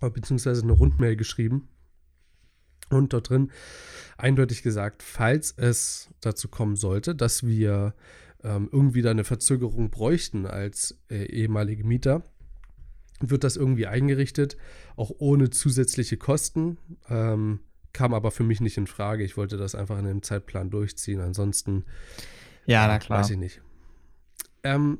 [0.00, 1.66] äh, beziehungsweise eine Rundmail geschrieben
[2.88, 3.50] und dort drin
[4.18, 7.92] eindeutig gesagt, falls es dazu kommen sollte, dass wir
[8.44, 12.22] ähm, irgendwie da eine Verzögerung bräuchten als äh, ehemalige Mieter,
[13.18, 14.56] wird das irgendwie eingerichtet,
[14.94, 16.78] auch ohne zusätzliche Kosten.
[17.08, 17.58] Ähm,
[17.92, 19.24] kam aber für mich nicht in Frage.
[19.24, 21.20] Ich wollte das einfach in dem Zeitplan durchziehen.
[21.20, 21.84] Ansonsten,
[22.66, 23.20] ja, na klar.
[23.20, 23.60] weiß ich nicht.
[24.64, 24.98] Ähm,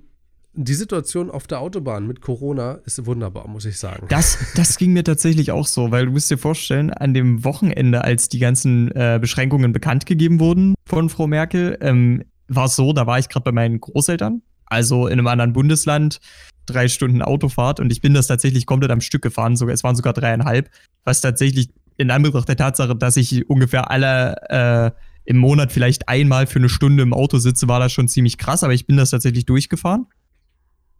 [0.58, 4.06] die Situation auf der Autobahn mit Corona ist wunderbar, muss ich sagen.
[4.08, 8.02] Das, das ging mir tatsächlich auch so, weil du musst dir vorstellen, an dem Wochenende,
[8.02, 12.92] als die ganzen äh, Beschränkungen bekannt gegeben wurden von Frau Merkel, ähm, war es so,
[12.92, 16.20] da war ich gerade bei meinen Großeltern, also in einem anderen Bundesland,
[16.64, 19.94] drei Stunden Autofahrt und ich bin das tatsächlich komplett am Stück gefahren, sogar, es waren
[19.94, 20.70] sogar dreieinhalb,
[21.04, 24.90] was tatsächlich in Anbetracht der Tatsache, dass ich ungefähr alle äh,
[25.26, 28.62] im Monat vielleicht einmal für eine Stunde im Auto sitze, war das schon ziemlich krass,
[28.62, 30.06] aber ich bin das tatsächlich durchgefahren.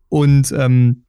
[0.09, 1.05] Und ähm,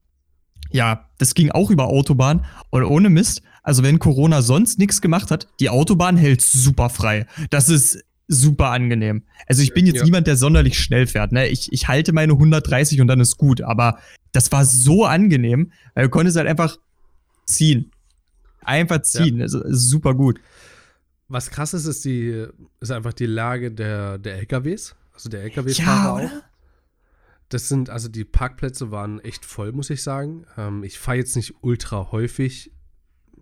[0.71, 2.45] ja, das ging auch über Autobahn.
[2.69, 7.25] Und ohne Mist, also wenn Corona sonst nichts gemacht hat, die Autobahn hält super frei.
[7.49, 9.23] Das ist super angenehm.
[9.47, 10.03] Also ich bin jetzt ja.
[10.03, 11.31] niemand, der sonderlich schnell fährt.
[11.31, 11.47] Ne?
[11.47, 13.61] Ich, ich halte meine 130 und dann ist gut.
[13.61, 13.99] Aber
[14.31, 16.77] das war so angenehm, weil du konntest halt einfach
[17.45, 17.91] ziehen.
[18.61, 19.37] Einfach ziehen.
[19.37, 19.43] Ja.
[19.43, 20.39] Also super gut.
[21.27, 22.45] Was krass ist, ist, die,
[22.79, 24.95] ist einfach die Lage der, der LKWs.
[25.13, 26.43] Also der LKW-Fahrer Ja, auch.
[27.49, 30.45] Das sind, also die Parkplätze waren echt voll, muss ich sagen.
[30.57, 32.71] Ähm, ich fahre jetzt nicht ultra häufig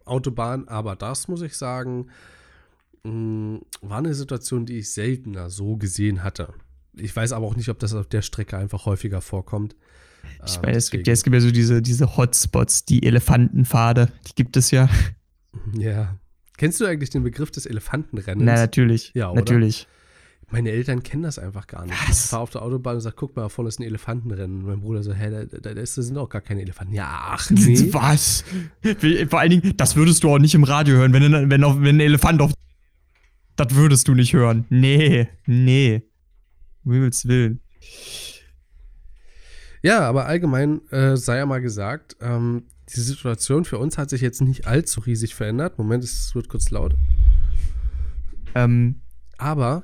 [0.05, 2.07] Autobahn, aber das muss ich sagen,
[3.03, 6.53] mh, war eine Situation, die ich seltener so gesehen hatte.
[6.93, 9.75] Ich weiß aber auch nicht, ob das auf der Strecke einfach häufiger vorkommt.
[10.45, 14.11] Ich Ähm, meine, es gibt, ja, es gibt ja so diese, diese Hotspots, die Elefantenpfade,
[14.27, 14.87] die gibt es ja.
[15.73, 16.15] Ja.
[16.57, 18.45] Kennst du eigentlich den Begriff des Elefantenrennens?
[18.45, 19.11] Na, natürlich.
[19.13, 19.41] Ja, oder?
[19.41, 19.87] Natürlich.
[20.51, 21.97] Meine Eltern kennen das einfach gar nicht.
[22.07, 22.25] Was?
[22.25, 24.59] Ich fahre auf der Autobahn und sage, guck mal, da vorne ist ein Elefantenrennen.
[24.59, 26.93] Und mein Bruder so, hä, da, da, da sind auch gar keine Elefanten.
[26.93, 27.89] Ja, ach nee.
[27.91, 28.43] Was?
[28.81, 31.63] Wie- Vor allen Dingen, das würdest du auch nicht im Radio hören, wenn, ein- wenn,
[31.63, 32.53] auf, wenn ein Elefant auf.
[33.55, 34.65] Das würdest du nicht hören.
[34.69, 36.03] Nee, nee.
[36.83, 37.61] Um Himmels Willen.
[39.81, 44.21] Ja, aber allgemein äh, sei ja mal gesagt, ähm, die Situation für uns hat sich
[44.21, 45.77] jetzt nicht allzu riesig verändert.
[45.77, 46.95] Moment, es wird kurz laut.
[48.53, 49.01] Ähm,
[49.37, 49.83] Aber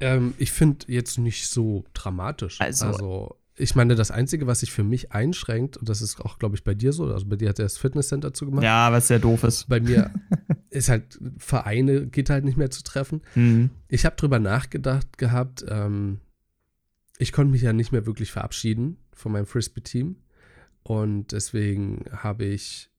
[0.00, 2.60] ähm, ich finde jetzt nicht so dramatisch.
[2.60, 6.56] Also- ich meine, das Einzige, was sich für mich einschränkt, und das ist auch, glaube
[6.56, 8.64] ich, bei dir so, also bei dir hat er das Fitnesscenter zugemacht.
[8.64, 9.68] ja, was sehr doof ist.
[9.68, 10.10] Bei mir
[10.70, 13.20] ist halt, Vereine geht halt nicht mehr zu treffen.
[13.34, 13.68] Mhm.
[13.88, 16.20] Ich habe drüber nachgedacht gehabt, ähm,
[17.18, 20.16] ich konnte mich ja nicht mehr wirklich verabschieden von meinem Frisbee-Team.
[20.82, 22.90] Und deswegen habe ich,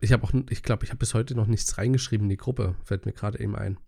[0.00, 2.76] ich habe auch, ich glaube, ich habe bis heute noch nichts reingeschrieben in die Gruppe,
[2.84, 3.78] fällt mir gerade eben ein.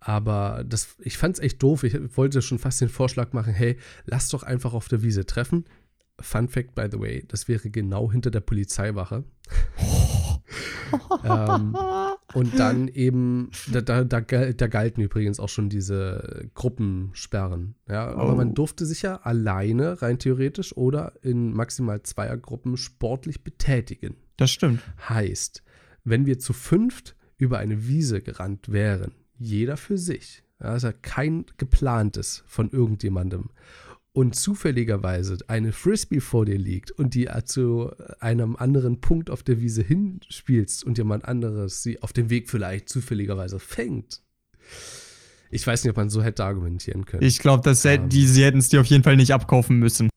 [0.00, 1.82] Aber das, ich fand es echt doof.
[1.82, 5.64] Ich wollte schon fast den Vorschlag machen, hey, lass doch einfach auf der Wiese treffen.
[6.20, 9.24] Fun Fact, by the way, das wäre genau hinter der Polizeiwache.
[11.24, 11.76] ähm,
[12.34, 17.74] und dann eben, da, da, da, da galten übrigens auch schon diese Gruppensperren.
[17.88, 18.36] Ja, aber Oh.
[18.36, 24.16] man durfte sich ja alleine, rein theoretisch, oder in maximal Zweiergruppen sportlich betätigen.
[24.36, 24.80] Das stimmt.
[25.08, 25.62] Heißt,
[26.04, 30.92] wenn wir zu fünft über eine Wiese gerannt wären, jeder für sich, ja, ist ja
[30.92, 33.50] kein geplantes von irgendjemandem,
[34.16, 39.60] und zufälligerweise eine Frisbee vor dir liegt und die zu einem anderen Punkt auf der
[39.60, 44.22] Wiese hinspielst und jemand anderes sie auf dem Weg vielleicht zufälligerweise fängt.
[45.50, 47.22] Ich weiß nicht, ob man so hätte argumentieren können.
[47.22, 48.08] Ich glaube, Ähm.
[48.08, 50.08] die, sie hätten es dir auf jeden Fall nicht abkaufen müssen.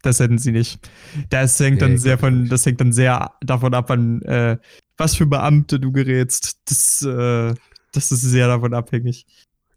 [0.00, 0.88] Das hätten sie nicht.
[1.28, 4.22] Das hängt dann Nee, sehr glaub ich von, das hängt dann sehr davon ab, an
[4.22, 4.56] äh,
[4.96, 6.58] was für Beamte du gerätst.
[6.64, 7.54] Das, äh,
[7.92, 9.26] das ist sehr davon abhängig.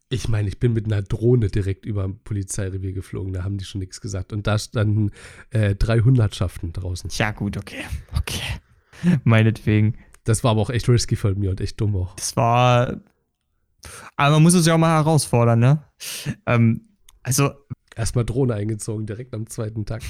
[0.10, 3.65] Ich meine, ich bin mit einer Drohne direkt über ein Polizeirevier geflogen, da haben die
[3.65, 4.34] schon nichts gesagt.
[4.34, 5.12] Und da standen
[5.52, 7.12] äh, drei Hundertschaften draußen.
[7.13, 7.84] Ja, gut, okay.
[8.17, 8.41] Okay.
[9.24, 9.98] Meinetwegen.
[10.24, 12.15] Das war aber auch echt risky von mir und echt dumm auch.
[12.15, 13.02] Das war.
[14.15, 15.84] Aber man muss es ja auch mal herausfordern, ne?
[16.45, 16.89] Ähm,
[17.24, 17.52] also,
[18.00, 20.02] Erstmal Drohne eingezogen, direkt am zweiten Tag.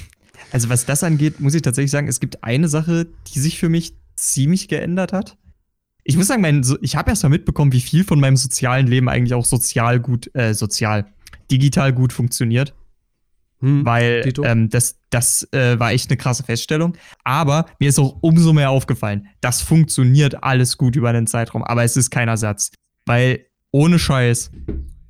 [0.52, 3.68] Also was das angeht, muss ich tatsächlich sagen, es gibt eine Sache, die sich für
[3.68, 5.40] mich ziemlich geändert hat.
[6.04, 9.10] Ich muss sagen, mein, ich habe erst mal mitbekommen, wie viel von meinem sozialen Leben
[9.10, 11.06] eigentlich auch sozial gut, äh, sozial,
[11.52, 12.74] digital gut funktioniert.
[13.62, 16.96] Hm, Weil ähm, das, das äh, war echt eine krasse Feststellung.
[17.24, 21.84] Aber mir ist auch umso mehr aufgefallen, das funktioniert alles gut über einen Zeitraum, aber
[21.84, 22.72] es ist kein Ersatz.
[23.06, 24.52] Weil ohne Scheiß,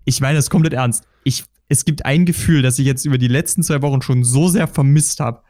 [0.06, 1.04] ich meine es komplett ernst.
[1.24, 4.48] Ich, es gibt ein Gefühl, das ich jetzt über die letzten zwei Wochen schon so
[4.48, 5.44] sehr vermisst habe,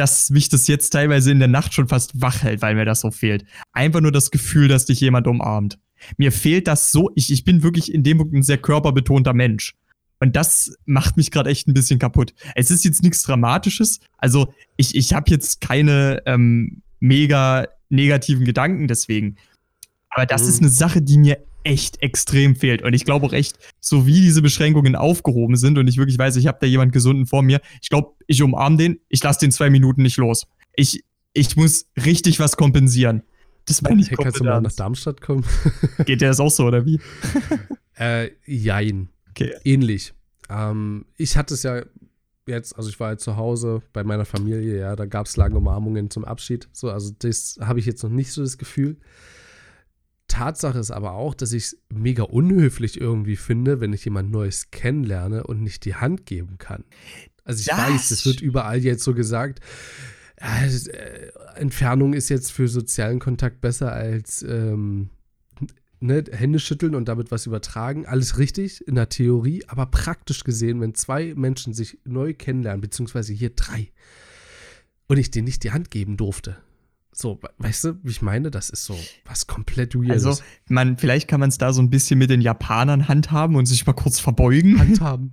[0.00, 3.00] dass mich das jetzt teilweise in der Nacht schon fast wach hält, weil mir das
[3.00, 3.44] so fehlt.
[3.72, 5.78] Einfach nur das Gefühl, dass dich jemand umarmt.
[6.16, 9.74] Mir fehlt das so, ich, ich bin wirklich in dem Punkt ein sehr körperbetonter Mensch.
[10.18, 12.32] Und das macht mich gerade echt ein bisschen kaputt.
[12.54, 14.00] Es ist jetzt nichts Dramatisches.
[14.16, 19.36] Also ich, ich habe jetzt keine ähm, mega negativen Gedanken deswegen.
[20.08, 20.48] Aber das Mhm.
[20.48, 22.82] ist eine Sache, die mir echt extrem fehlt.
[22.82, 26.36] Und ich glaube auch echt, so wie diese Beschränkungen aufgehoben sind und ich wirklich weiß,
[26.36, 29.52] ich habe da jemand Gesunden vor mir, ich glaube, ich umarme den, ich lasse den
[29.52, 30.46] zwei Minuten nicht los.
[30.74, 33.22] Ich, ich muss richtig was kompensieren.
[33.66, 34.72] Das meine ich hey, kannst du mal nach.
[34.72, 35.44] Darmstadt kommen?
[36.06, 37.00] Geht dir das auch so, oder wie?
[37.98, 39.10] äh, jein.
[39.30, 39.54] Okay.
[39.64, 40.12] Ähnlich.
[40.48, 41.82] Ähm, ich hatte es ja
[42.46, 45.56] jetzt, also ich war jetzt zu Hause bei meiner Familie, ja, da gab es lange
[45.56, 46.68] Umarmungen zum Abschied.
[46.72, 48.96] So, also das habe ich jetzt noch nicht so das Gefühl.
[50.30, 54.70] Tatsache ist aber auch, dass ich es mega unhöflich irgendwie finde, wenn ich jemand Neues
[54.70, 56.84] kennenlerne und nicht die Hand geben kann.
[57.44, 59.60] Also ich Das weiß, es wird überall jetzt so gesagt,
[60.36, 65.10] äh, Entfernung ist jetzt für sozialen Kontakt besser als ähm,
[66.00, 68.06] ne, Hände schütteln und damit was übertragen.
[68.06, 73.32] Alles richtig in der Theorie, aber praktisch gesehen, wenn zwei Menschen sich neu kennenlernen, beziehungsweise
[73.32, 73.90] hier drei,
[75.08, 76.56] und ich denen nicht die Hand geben durfte.
[77.12, 78.50] So, we- weißt du, wie ich meine?
[78.50, 80.24] Das ist so was komplett weirdes.
[80.26, 83.66] Also, man, vielleicht kann man es da so ein bisschen mit den Japanern handhaben und
[83.66, 84.78] sich mal kurz verbeugen.
[84.78, 85.32] Handhaben.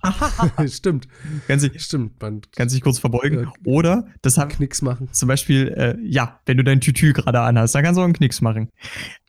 [0.68, 1.08] stimmt,
[1.48, 2.20] Kann sich, stimmt.
[2.22, 3.40] Man kann sich kurz verbeugen.
[3.40, 3.52] Ja.
[3.64, 5.08] Oder, das haben Knicks machen.
[5.12, 8.14] zum Beispiel, äh, ja, wenn du dein Tütü gerade anhast, dann kannst du auch einen
[8.14, 8.68] Knicks machen.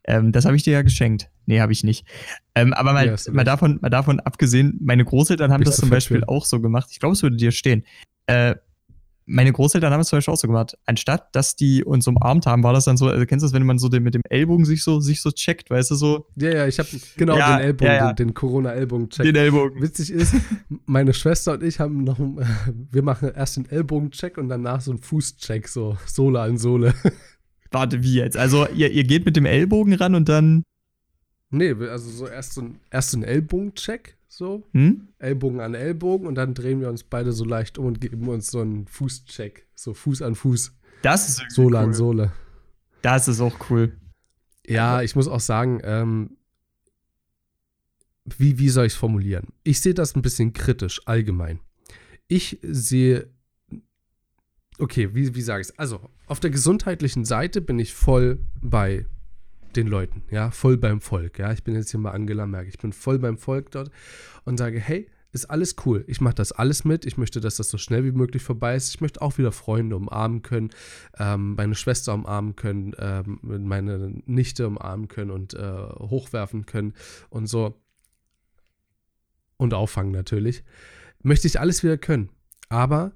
[0.05, 1.29] Ähm, das habe ich dir ja geschenkt.
[1.47, 2.05] Nee, habe ich nicht.
[2.53, 5.89] Ähm, aber mal, Ja, mal, davon, mal davon abgesehen, meine Großeltern haben Bist das zum
[5.89, 6.29] Beispiel verführt?
[6.29, 6.89] auch so gemacht.
[6.91, 7.83] Ich glaube, es würde dir stehen.
[8.27, 8.55] Äh,
[9.29, 10.75] meine Großeltern haben es zum Beispiel auch so gemacht.
[10.85, 13.65] Anstatt, dass die uns umarmt haben, war das dann so, also kennst du das, wenn
[13.65, 16.49] man so den, mit dem Ellbogen sich so, sich so checkt, weißt du, so Ja,
[16.49, 18.13] ja, ich habe genau Ja, den Ellbogen, ja, ja.
[18.13, 19.23] den, den Corona-Ellbogen-Check.
[19.23, 19.81] den Ellbogen.
[19.81, 20.33] Witzig ist,
[20.85, 22.19] meine Schwester und ich haben noch,
[22.91, 26.93] wir machen erst den Ellbogen-Check und danach so einen Fuß-Check, so Sohle an Sohle.
[27.71, 28.35] Warte, wie jetzt?
[28.35, 30.63] Also, ihr, ihr geht mit dem Ellbogen ran und dann,
[31.51, 35.07] Nee, also so erst so ein, erst so ein Ellbogen-Check, so, hm?
[35.17, 38.51] Ellbogen an Ellbogen und dann drehen wir uns beide so leicht um und geben uns
[38.51, 41.83] so einen Fuß-Check, so Fuß an Fuß, Das ist Sohle cool.
[41.83, 42.31] an Sohle.
[43.01, 43.93] Das ist auch cool.
[44.67, 46.37] Ja, ich muss auch sagen, ähm,
[48.37, 49.47] wie, wie soll ich es formulieren?
[49.63, 51.59] Ich sehe das ein bisschen kritisch, allgemein.
[52.27, 53.27] Ich sehe,
[54.77, 55.79] okay, wie, wie sage ich es?
[55.79, 59.07] Also, auf der gesundheitlichen Seite bin ich voll bei
[59.75, 61.51] den Leuten, ja, voll beim Volk, ja.
[61.51, 63.91] Ich bin jetzt hier mal Angela Merkel, ich bin voll beim Volk dort
[64.45, 66.03] und sage, hey, ist alles cool.
[66.07, 67.05] Ich mache das alles mit.
[67.05, 68.89] Ich möchte, dass das so schnell wie möglich vorbei ist.
[68.89, 70.71] Ich möchte auch wieder Freunde umarmen können,
[71.19, 75.61] ähm, meine Schwester umarmen können, ähm, meine Nichte umarmen können und äh,
[75.99, 76.93] hochwerfen können
[77.29, 77.79] und so.
[79.57, 80.63] Und auffangen natürlich.
[81.21, 82.29] Möchte ich alles wieder können.
[82.69, 83.11] Aber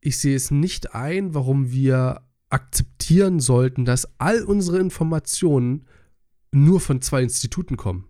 [0.00, 5.86] ich sehe es nicht ein, warum wir akzeptieren sollten, dass all unsere Informationen
[6.52, 8.08] nur von zwei Instituten kommen.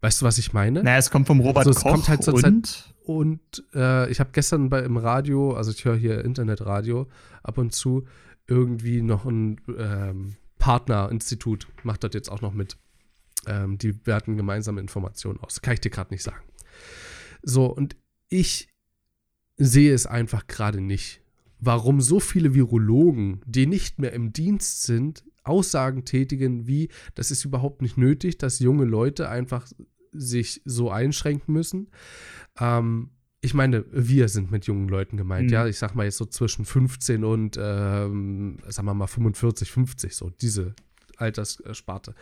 [0.00, 0.82] Weißt du, was ich meine?
[0.82, 4.20] Naja, es kommt vom Robert Also es Koch kommt halt zur und Und äh, ich
[4.20, 7.08] habe gestern bei, im Radio, also ich höre hier Internetradio
[7.42, 8.06] ab und zu,
[8.48, 12.76] irgendwie noch ein ähm, Partnerinstitut macht das jetzt auch noch mit.
[13.46, 15.60] Ähm, die werten gemeinsame Informationen aus.
[15.60, 16.44] Kann ich dir gerade nicht sagen.
[17.42, 17.96] So, und
[18.28, 18.68] ich
[19.56, 21.21] sehe es einfach gerade nicht,
[21.64, 27.44] warum so viele Virologen, die nicht mehr im Dienst sind, Aussagen tätigen wie, das ist
[27.44, 29.66] überhaupt nicht nötig, dass junge Leute einfach
[30.12, 31.88] sich so einschränken müssen.
[32.58, 35.52] Ähm, ich meine, wir sind mit jungen Leuten gemeint, Mhm.
[35.52, 35.66] ja.
[35.66, 40.30] Ich sag mal jetzt so zwischen 15 und, ähm, sagen wir mal 45, 50, so
[40.30, 40.74] diese
[41.16, 42.14] Alterssparte.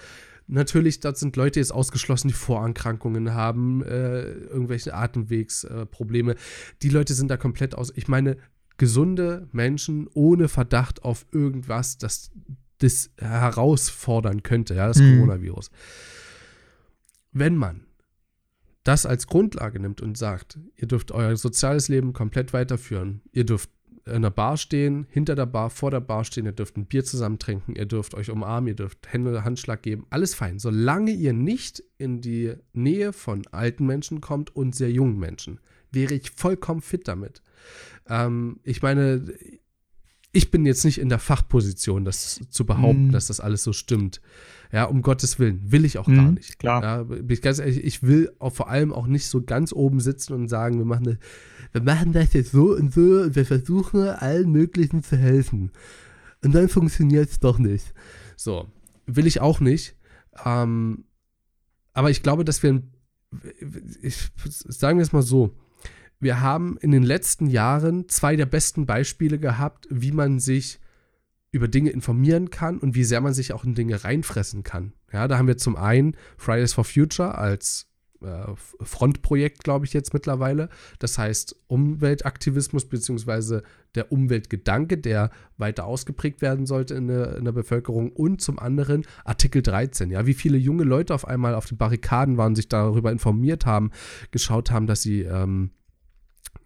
[0.46, 6.33] Natürlich, dort sind Leute jetzt ausgeschlossen, die Vorerkrankungen haben, äh, irgendwelche Atemwegsprobleme.
[6.33, 6.37] Äh,
[6.83, 7.92] die Leute sind da komplett aus.
[7.96, 8.37] Ich meine,
[8.80, 12.30] gesunde Menschen ohne Verdacht auf irgendwas, das
[12.78, 15.18] das herausfordern könnte, ja, das Mhm.
[15.18, 15.70] Coronavirus.
[17.30, 17.82] Wenn man
[18.82, 23.68] das als Grundlage nimmt und sagt, ihr dürft euer soziales Leben komplett weiterführen, ihr dürft
[24.06, 27.04] in der Bar stehen, hinter der Bar, vor der Bar stehen, ihr dürft ein Bier
[27.04, 31.34] zusammen trinken, ihr dürft euch umarmen, ihr dürft Hände, Handschlag geben, alles fein, solange ihr
[31.34, 35.60] nicht in die Nähe von alten Menschen kommt und sehr jungen Menschen,
[35.92, 37.42] wäre ich vollkommen fit damit.
[38.11, 39.23] Ähm, ich meine,
[40.33, 43.12] ich bin jetzt nicht in der Fachposition, das zu behaupten, Mhm.
[43.12, 44.20] dass das alles so stimmt.
[44.73, 46.59] Ja, um Gottes Willen, will ich auch gar Mhm, nicht.
[46.59, 46.83] klar.
[46.83, 49.99] Ja, bin ich ganz ehrlich, ich will auch vor allem auch nicht so ganz oben
[50.01, 51.16] sitzen und sagen, wir machen das,
[51.73, 55.73] wir machen das jetzt so und so und wir versuchen allen möglichen zu helfen.
[56.44, 57.92] Und dann funktioniert es doch nicht.
[58.37, 58.68] So,
[59.07, 59.96] will ich auch nicht.
[60.44, 61.05] Ähm,
[61.92, 62.83] aber ich glaube, dass wir,
[64.01, 65.57] ich, sagen wir es mal so,
[66.20, 70.78] wir haben in den letzten Jahren zwei der besten Beispiele gehabt, wie man sich
[71.50, 74.92] über Dinge informieren kann und wie sehr man sich auch in Dinge reinfressen kann.
[75.12, 77.90] Ja, da haben wir zum einen Fridays for Future als
[78.22, 80.68] äh, Frontprojekt, glaube ich, jetzt mittlerweile.
[80.98, 83.62] Das heißt Umweltaktivismus beziehungsweise
[83.94, 88.12] der Umweltgedanke, der weiter ausgeprägt werden sollte in der, in der Bevölkerung.
[88.12, 90.11] Und zum anderen Artikel 13.
[90.11, 93.90] Ja, wie viele junge Leute auf einmal auf den Barrikaden waren, sich darüber informiert haben,
[94.30, 95.70] geschaut haben, dass sie ähm,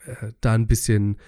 [0.07, 1.19] äh, da ein bisschen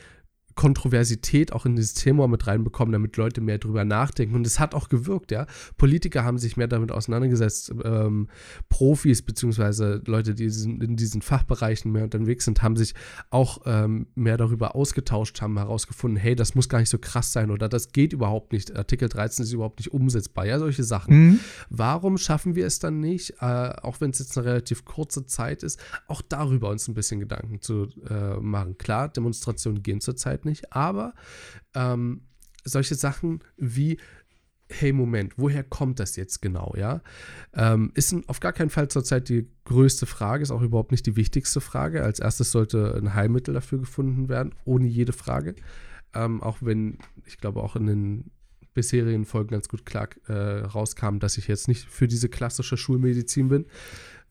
[0.56, 4.34] Kontroversität auch in dieses Thema mit reinbekommen, damit Leute mehr drüber nachdenken.
[4.34, 5.46] Und es hat auch gewirkt, ja.
[5.76, 7.74] Politiker haben sich mehr damit auseinandergesetzt.
[7.84, 8.28] Ähm,
[8.70, 12.94] Profis beziehungsweise Leute, die in diesen Fachbereichen mehr unterwegs sind, haben sich
[13.28, 17.50] auch ähm, mehr darüber ausgetauscht, haben herausgefunden, hey, das muss gar nicht so krass sein
[17.50, 18.74] oder das geht überhaupt nicht.
[18.74, 20.46] Artikel 13 ist überhaupt nicht umsetzbar.
[20.46, 21.14] Ja, solche Sachen.
[21.14, 21.40] Mhm.
[21.68, 25.62] Warum schaffen wir es dann nicht, äh, auch wenn es jetzt eine relativ kurze Zeit
[25.62, 28.78] ist, auch darüber uns ein bisschen Gedanken zu äh, machen?
[28.78, 31.12] Klar, Demonstrationen gehen zurzeit nicht, aber
[31.74, 32.22] ähm,
[32.64, 33.98] solche Sachen wie
[34.68, 37.00] hey, Moment, woher kommt das jetzt genau, ja?
[37.54, 41.16] Ähm, ist auf gar keinen Fall zurzeit die größte Frage, ist auch überhaupt nicht die
[41.16, 42.02] wichtigste Frage.
[42.02, 45.54] Als erstes sollte ein Heilmittel dafür gefunden werden, ohne jede Frage.
[46.14, 48.30] Ähm, auch wenn, ich glaube, auch in den
[48.74, 53.48] bisherigen Folgen ganz gut klar äh, rauskam, dass ich jetzt nicht für diese klassische Schulmedizin
[53.48, 53.66] bin.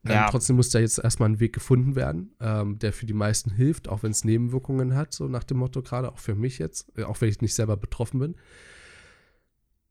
[0.06, 0.30] Ähm, Ja.
[0.30, 3.88] trotzdem muss da jetzt erstmal ein Weg gefunden werden, ähm, der für die meisten hilft,
[3.90, 7.04] auch wenn es Nebenwirkungen hat, so nach dem Motto gerade, auch für mich jetzt, äh,
[7.04, 8.36] auch wenn ich nicht selber betroffen bin.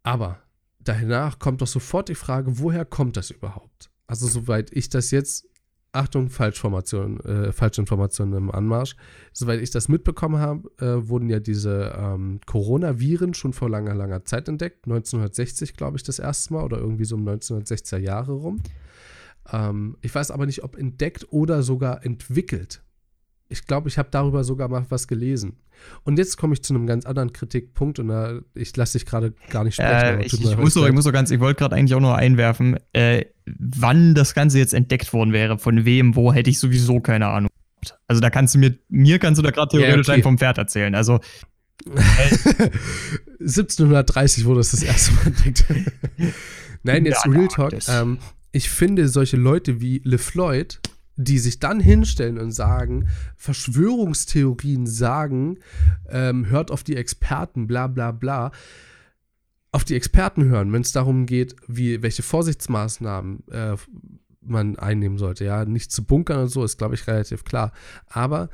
[0.03, 0.39] Aber
[0.81, 3.91] danach kommt doch sofort die Frage, woher kommt das überhaupt?
[4.07, 5.47] Also soweit ich das jetzt,
[5.93, 8.97] Achtung, Falschformation, äh, Falschinformationen im Anmarsch,
[9.33, 14.25] soweit ich das mitbekommen habe, äh, wurden ja diese ähm, Coronaviren schon vor langer, langer
[14.25, 14.87] Zeit entdeckt.
[14.87, 18.61] 1960, glaube ich, das erste Mal oder irgendwie so um 1960er Jahre rum.
[19.53, 22.83] Ähm, ich weiß aber nicht, ob entdeckt oder sogar entwickelt.
[23.49, 25.59] Ich glaube, ich habe darüber sogar mal was gelesen.
[26.03, 29.35] Und jetzt komme ich zu einem ganz anderen Kritikpunkt und da, ich lasse dich gerade
[29.51, 30.21] gar nicht sprechen.
[30.21, 32.17] Äh, ich, ich, muss so, ich muss so ganz, ich wollte gerade eigentlich auch nur
[32.17, 37.01] einwerfen, äh, wann das Ganze jetzt entdeckt worden wäre, von wem, wo, hätte ich sowieso
[37.01, 37.51] keine Ahnung.
[38.07, 40.23] Also da kannst du mir, mir kannst du da gerade theoretisch ja, okay.
[40.23, 40.95] vom Pferd erzählen.
[40.95, 41.21] Also
[43.41, 45.65] 1730 wurde es das erste Mal entdeckt.
[46.83, 47.75] Nein, jetzt ja, Real Talk.
[47.89, 48.19] Ähm,
[48.55, 50.81] ich finde solche Leute wie LeFloid
[51.17, 55.59] die sich dann hinstellen und sagen, Verschwörungstheorien sagen,
[56.09, 58.51] ähm, hört auf die Experten, bla bla bla.
[59.71, 63.77] Auf die Experten hören, wenn es darum geht, wie, welche Vorsichtsmaßnahmen äh,
[64.41, 65.45] man einnehmen sollte.
[65.45, 67.73] Ja, nicht zu bunkern und so, ist, glaube ich, relativ klar.
[68.07, 68.51] Aber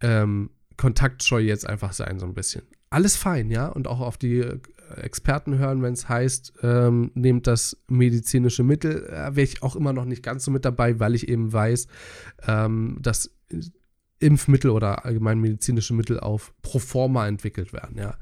[0.00, 2.62] ähm, kontaktscheu jetzt einfach sein, so ein bisschen.
[2.90, 4.44] Alles fein, ja, und auch auf die
[4.96, 9.06] Experten hören, wenn es heißt, ähm, nehmt das medizinische Mittel.
[9.06, 11.86] Äh, Wäre ich auch immer noch nicht ganz so mit dabei, weil ich eben weiß,
[12.46, 13.30] ähm, dass
[14.20, 18.16] Impfmittel oder allgemein medizinische Mittel auf Proforma entwickelt werden, ja.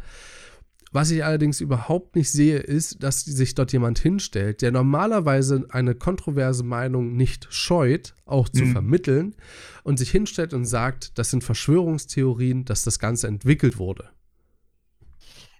[0.92, 5.94] Was ich allerdings überhaupt nicht sehe, ist, dass sich dort jemand hinstellt, der normalerweise eine
[5.94, 8.72] kontroverse Meinung nicht scheut, auch zu mhm.
[8.72, 9.34] vermitteln,
[9.82, 14.08] und sich hinstellt und sagt, das sind Verschwörungstheorien, dass das Ganze entwickelt wurde.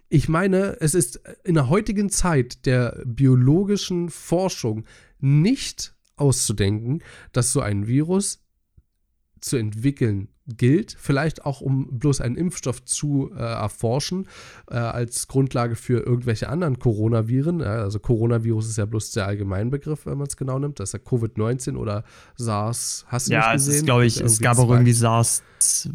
[0.08, 4.84] Ich meine, es ist in der heutigen Zeit der biologischen Forschung
[5.18, 7.02] nicht auszudenken,
[7.32, 8.44] dass so ein Virus
[9.40, 14.28] zu entwickeln gilt, vielleicht auch um bloß einen Impfstoff zu äh, erforschen,
[14.70, 17.62] äh, als Grundlage für irgendwelche anderen Coronaviren.
[17.62, 20.80] Also Coronavirus ist ja bloß der Allgemeinbegriff, wenn man es genau nimmt.
[20.80, 22.04] Das ist ja Covid-19 oder
[22.36, 23.04] SARS.
[23.08, 23.74] Hast du ja, nicht gesehen?
[23.74, 25.42] Ja, glaube ich, es gab auch irgendwie SARS,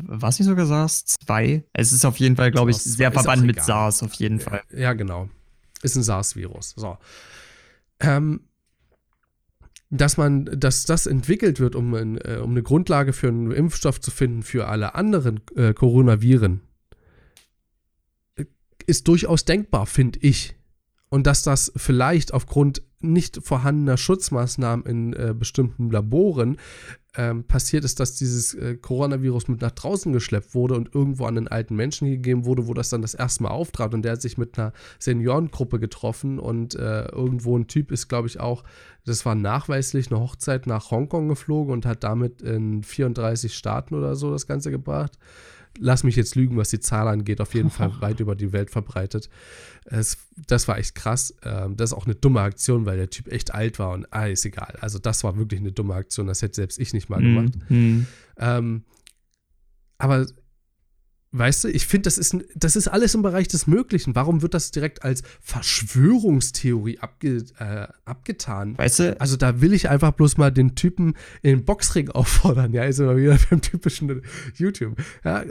[0.05, 1.63] was nicht sogar SARS 2?
[1.73, 4.61] Es ist auf jeden Fall, glaube ich, sehr verwandt mit SARS auf jeden Fall.
[4.75, 5.29] Ja, genau.
[5.81, 6.73] Ist ein SARS-Virus.
[6.75, 6.97] So.
[7.99, 8.41] Ähm,
[9.91, 14.09] dass man, dass das entwickelt wird, um, äh, um eine Grundlage für einen Impfstoff zu
[14.09, 16.61] finden für alle anderen äh, Coronaviren,
[18.87, 20.55] ist durchaus denkbar, finde ich.
[21.09, 26.57] Und dass das vielleicht aufgrund nicht vorhandener Schutzmaßnahmen in äh, bestimmten Laboren
[27.17, 31.37] ähm, passiert ist, dass dieses äh, Coronavirus mit nach draußen geschleppt wurde und irgendwo an
[31.37, 33.93] einen alten Menschen gegeben wurde, wo das dann das erste Mal auftrat.
[33.93, 38.27] Und der hat sich mit einer Seniorengruppe getroffen und äh, irgendwo ein Typ ist, glaube
[38.27, 38.63] ich, auch,
[39.05, 44.15] das war nachweislich eine Hochzeit nach Hongkong geflogen und hat damit in 34 Staaten oder
[44.15, 45.17] so das Ganze gebracht
[45.79, 48.69] lass mich jetzt lügen, was die Zahl angeht, auf jeden Fall weit über die Welt
[48.69, 49.29] verbreitet.
[49.85, 50.17] Es,
[50.47, 51.35] das war echt krass.
[51.43, 54.27] Ähm, das ist auch eine dumme Aktion, weil der Typ echt alt war und ah,
[54.27, 54.77] ist egal.
[54.81, 57.53] Also das war wirklich eine dumme Aktion, das hätte selbst ich nicht mal mhm, gemacht.
[57.69, 58.07] Mhm.
[58.37, 58.83] Ähm,
[59.97, 60.25] aber
[61.33, 64.15] Weißt du, ich finde, das ist, das ist alles im Bereich des Möglichen.
[64.15, 68.77] Warum wird das direkt als Verschwörungstheorie abge, äh, abgetan?
[68.77, 69.21] Weißt du?
[69.21, 72.73] Also da will ich einfach bloß mal den Typen in den Boxring auffordern.
[72.73, 74.21] Ja, ist immer wieder beim typischen
[74.55, 75.01] YouTube.
[75.23, 75.45] Ja,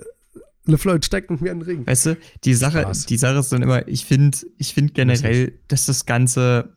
[0.67, 1.87] LeFloid steckt mit mir in den Ring.
[1.87, 5.87] Weißt du, die Sache, die Sache ist dann immer, ich finde ich find generell, dass
[5.87, 6.77] das Ganze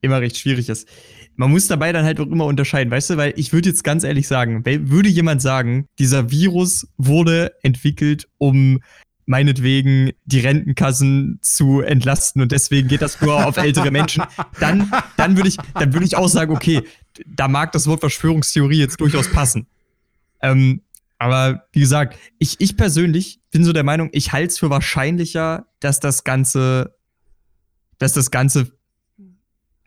[0.00, 0.88] immer recht schwierig ist
[1.36, 4.04] man muss dabei dann halt auch immer unterscheiden, weißt du, weil ich würde jetzt ganz
[4.04, 8.80] ehrlich sagen, würde jemand sagen, dieser Virus wurde entwickelt, um
[9.26, 14.24] meinetwegen die Rentenkassen zu entlasten und deswegen geht das nur auf ältere Menschen,
[14.58, 16.82] dann, dann würde ich, dann ich auch sagen, okay,
[17.26, 19.68] da mag das Wort Verschwörungstheorie jetzt durchaus passen.
[20.42, 20.82] Ähm,
[21.18, 25.66] aber wie gesagt, ich, ich persönlich bin so der Meinung, ich halte es für wahrscheinlicher,
[25.78, 26.96] dass das Ganze,
[27.98, 28.72] dass das Ganze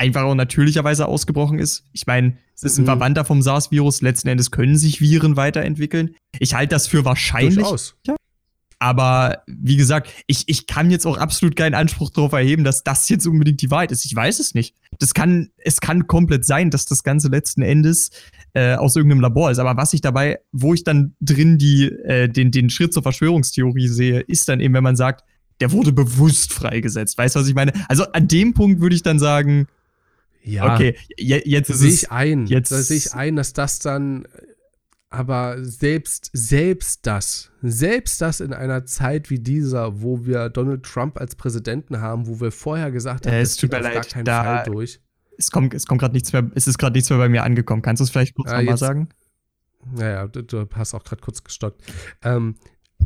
[0.03, 1.85] einfach auch natürlicherweise ausgebrochen ist.
[1.93, 2.87] Ich meine, es ist ein mhm.
[2.87, 4.01] Verwandter vom SARS-Virus.
[4.01, 6.15] Letzten Endes können sich Viren weiterentwickeln.
[6.39, 7.55] Ich halte das für wahrscheinlich.
[7.55, 7.95] Durchaus.
[8.79, 13.07] Aber wie gesagt, ich, ich kann jetzt auch absolut keinen Anspruch darauf erheben, dass das
[13.07, 14.03] jetzt unbedingt die Wahrheit ist.
[14.03, 14.75] Ich weiß es nicht.
[14.99, 18.11] Das kann, es kann komplett sein, dass das Ganze letzten Endes
[18.53, 19.59] äh, aus irgendeinem Labor ist.
[19.59, 23.87] Aber was ich dabei, wo ich dann drin die, äh, den, den Schritt zur Verschwörungstheorie
[23.87, 25.23] sehe, ist dann eben, wenn man sagt,
[25.61, 27.17] der wurde bewusst freigesetzt.
[27.17, 27.71] Weißt du, was ich meine?
[27.87, 29.67] Also an dem Punkt würde ich dann sagen,
[30.43, 32.45] ja, okay, jetzt sehe ich ein.
[32.47, 34.27] Jetzt sehe ich ein, dass das dann,
[35.09, 41.19] aber selbst, selbst das, selbst das in einer Zeit wie dieser, wo wir Donald Trump
[41.19, 44.25] als Präsidenten haben, wo wir vorher gesagt haben, äh, es tut mir leid, gar keinen
[44.25, 44.99] da, Fall durch.
[45.37, 47.81] Es kommt, es kommt gerade nichts mehr, es ist gerade nichts mehr bei mir angekommen.
[47.81, 49.09] Kannst du es vielleicht kurz äh, nochmal sagen?
[49.95, 51.81] Naja, du, du hast auch gerade kurz gestockt.
[52.21, 52.55] Ähm,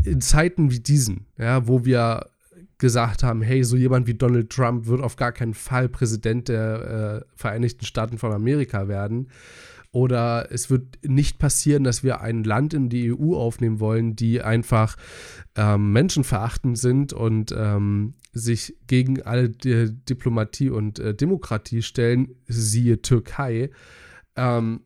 [0.03, 2.29] in Zeiten wie diesen, ja, wo wir
[2.77, 7.23] gesagt haben, hey, so jemand wie Donald Trump wird auf gar keinen Fall Präsident der
[7.23, 9.29] äh, Vereinigten Staaten von Amerika werden.
[9.91, 14.41] Oder es wird nicht passieren, dass wir ein Land in die EU aufnehmen wollen, die
[14.41, 14.95] einfach
[15.55, 23.01] ähm, menschenverachtend sind und ähm, sich gegen alle die Diplomatie und äh, Demokratie stellen, siehe
[23.01, 23.71] Türkei.
[24.35, 24.81] Ähm,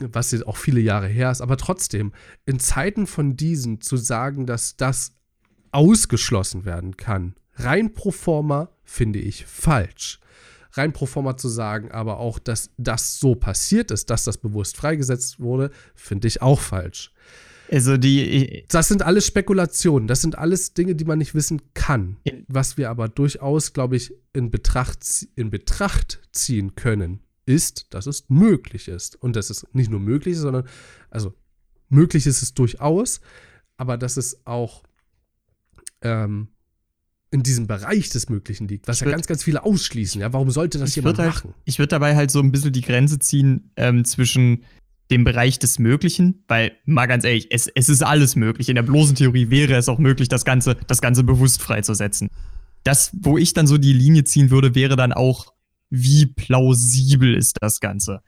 [0.00, 2.12] was jetzt auch viele Jahre her ist, aber trotzdem,
[2.46, 5.14] in Zeiten von diesen zu sagen, dass das
[5.74, 10.20] ausgeschlossen werden kann, rein pro forma, finde ich falsch.
[10.72, 14.76] Rein pro forma zu sagen, aber auch, dass das so passiert ist, dass das bewusst
[14.76, 17.12] freigesetzt wurde, finde ich auch falsch.
[17.70, 18.64] Also die.
[18.68, 20.06] Das sind alles Spekulationen.
[20.06, 22.18] Das sind alles Dinge, die man nicht wissen kann.
[22.48, 28.28] Was wir aber durchaus, glaube ich, in Betracht, in Betracht ziehen können, ist, dass es
[28.28, 29.20] möglich ist.
[29.22, 30.68] Und dass es nicht nur möglich ist, sondern,
[31.10, 31.34] also
[31.88, 33.20] möglich ist es durchaus,
[33.76, 34.82] aber dass es auch
[36.04, 36.48] ähm,
[37.30, 40.20] in diesem Bereich des Möglichen liegt, was ja ganz, ganz viele ausschließen.
[40.20, 41.54] Ja, warum sollte das jemand halt, machen?
[41.64, 44.64] Ich würde dabei halt so ein bisschen die Grenze ziehen ähm, zwischen
[45.10, 48.68] dem Bereich des Möglichen, weil, mal ganz ehrlich, es, es ist alles möglich.
[48.68, 52.30] In der bloßen Theorie wäre es auch möglich, das Ganze, das Ganze bewusst freizusetzen.
[52.84, 55.52] Das, wo ich dann so die Linie ziehen würde, wäre dann auch
[55.90, 58.20] wie plausibel ist das Ganze.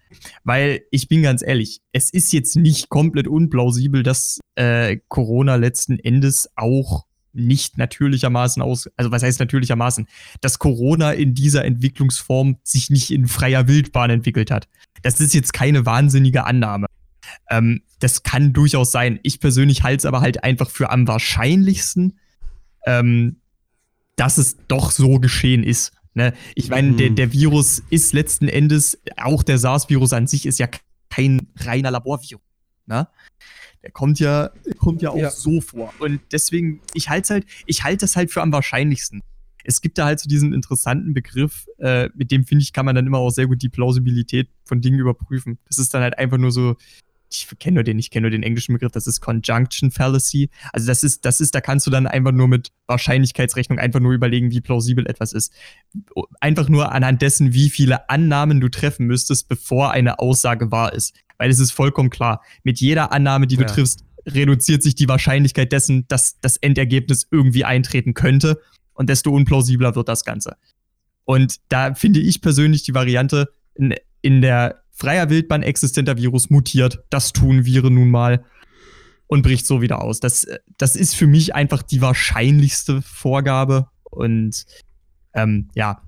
[0.45, 5.99] Weil ich bin ganz ehrlich, es ist jetzt nicht komplett unplausibel, dass äh, Corona letzten
[5.99, 7.07] Endes auch
[7.37, 10.07] nicht natürlichermaßen aus, also was heißt natürlichermaßen,
[10.41, 14.69] dass Corona in dieser Entwicklungsform sich nicht in freier Wildbahn entwickelt hat.
[15.03, 16.87] Das ist jetzt keine wahnsinnige Annahme.
[17.51, 19.21] Ähm, das kann durchaus sein.
[19.23, 22.19] Ich persönlich halte es aber halt einfach für am wahrscheinlichsten,
[22.87, 23.37] ähm,
[24.17, 25.93] dass es doch so geschehen ist.
[26.15, 26.33] Ne?
[26.55, 26.97] Ich meine, mhm.
[26.97, 30.69] der, der Virus ist letzten Endes, auch der SARS-Virus an sich ist ja
[31.11, 32.43] kein reiner Laborvirus.
[32.87, 33.09] Ne?
[33.87, 35.31] Der kommt ja, kommt ja auch ja.
[35.31, 35.95] so vor.
[36.01, 39.23] Und deswegen, ich halte halt, ich halte das halt für am wahrscheinlichsten.
[39.63, 42.97] Es gibt da halt so diesen interessanten Begriff, äh, mit dem finde ich, kann man
[42.97, 45.59] dann immer auch sehr gut die Plausibilität von Dingen überprüfen.
[45.69, 46.75] Das ist dann halt einfach nur so,
[47.31, 50.51] ich kenne nur den, ich kenne nur den englischen Begriff, das ist Conjunction Fallacy.
[50.73, 54.15] Also das ist, das ist, da kannst du dann einfach nur mit Wahrscheinlichkeitsrechnung einfach nur
[54.15, 55.53] überlegen, wie plausibel etwas ist.
[56.41, 61.15] Einfach nur anhand dessen, wie viele Annahmen du treffen müsstest, bevor eine Aussage wahr ist.
[61.39, 63.69] Weil es ist vollkommen klar, mit jeder Annahme, die du ja.
[63.69, 68.61] triffst, reduziert sich die Wahrscheinlichkeit dessen, dass das Endergebnis irgendwie eintreten könnte.
[68.95, 70.57] Und desto unplausibler wird das Ganze.
[71.25, 77.05] Und da finde ich persönlich die Variante in, in der freier Wildbahn existenter Virus mutiert.
[77.11, 78.45] Das tun Viren nun mal
[79.27, 80.21] und bricht so wieder aus.
[80.21, 80.47] Das,
[80.79, 83.89] das ist für mich einfach die wahrscheinlichste Vorgabe.
[84.05, 84.65] Und
[85.35, 86.03] ähm, ja,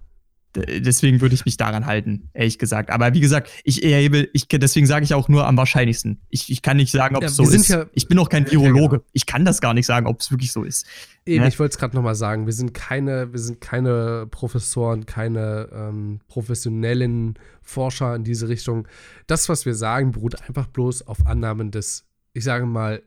[0.54, 2.90] deswegen würde ich mich daran halten, ehrlich gesagt.
[2.90, 6.20] Aber wie gesagt, ich erhebe, ich, deswegen sage ich auch nur am wahrscheinlichsten.
[6.30, 7.68] Ich, ich kann nicht sagen, ob es ja, so ist.
[7.68, 8.96] Ja, ich bin auch kein Virologe.
[8.96, 9.10] Ja, genau.
[9.12, 10.86] Ich kann das gar nicht sagen, ob es wirklich so ist.
[11.26, 11.48] Eben, ne?
[11.48, 12.46] ich wollte es gerade nochmal sagen.
[12.46, 18.88] Wir sind keine, wir sind keine Professoren, keine ähm, professionellen Forscher in diese Richtung.
[19.26, 23.02] Das, was wir sagen, beruht einfach bloß auf Annahmen des, ich sage mal,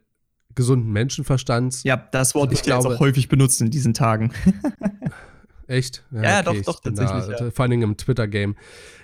[0.54, 1.84] gesunden Menschenverstands.
[1.84, 4.32] Ja, das Wort ich glaube, auch häufig benutzt in diesen Tagen.
[5.72, 6.04] Echt?
[6.12, 7.38] Ja, ja okay, doch, doch, tatsächlich.
[7.38, 7.52] Da, ja.
[7.52, 8.58] Vor allem im Twitter-Game.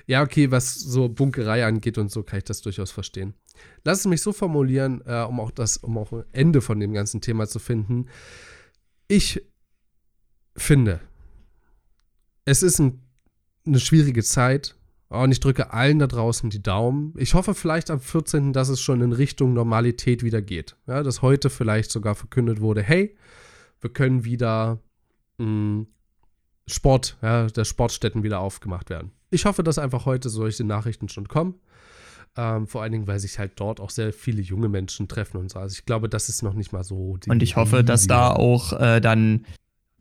[0.05, 3.35] Ja, okay, was so Bunkerei angeht und so, kann ich das durchaus verstehen.
[3.85, 6.91] Lass es mich so formulieren, äh, um auch das, um auch ein Ende von dem
[6.91, 8.07] ganzen Thema zu finden.
[9.07, 9.41] Ich
[10.57, 10.99] finde,
[12.43, 13.01] es ist ein,
[13.65, 14.75] eine schwierige Zeit.
[15.09, 17.13] Und ich drücke allen da draußen die Daumen.
[17.15, 20.75] Ich hoffe vielleicht am 14., dass es schon in Richtung Normalität wieder geht.
[20.85, 23.15] Ja, dass heute vielleicht sogar verkündet wurde, hey,
[23.79, 24.81] wir können wieder
[25.37, 25.87] mh, hm,
[26.67, 29.11] Sport, ja, der Sportstätten wieder aufgemacht werden.
[29.29, 31.55] Ich hoffe, dass einfach heute solche Nachrichten schon kommen.
[32.35, 35.49] Ähm, vor allen Dingen, weil sich halt dort auch sehr viele junge Menschen treffen und
[35.49, 35.59] so.
[35.59, 37.17] Also ich glaube, das ist noch nicht mal so.
[37.27, 39.45] und ich hoffe, dass da auch äh, dann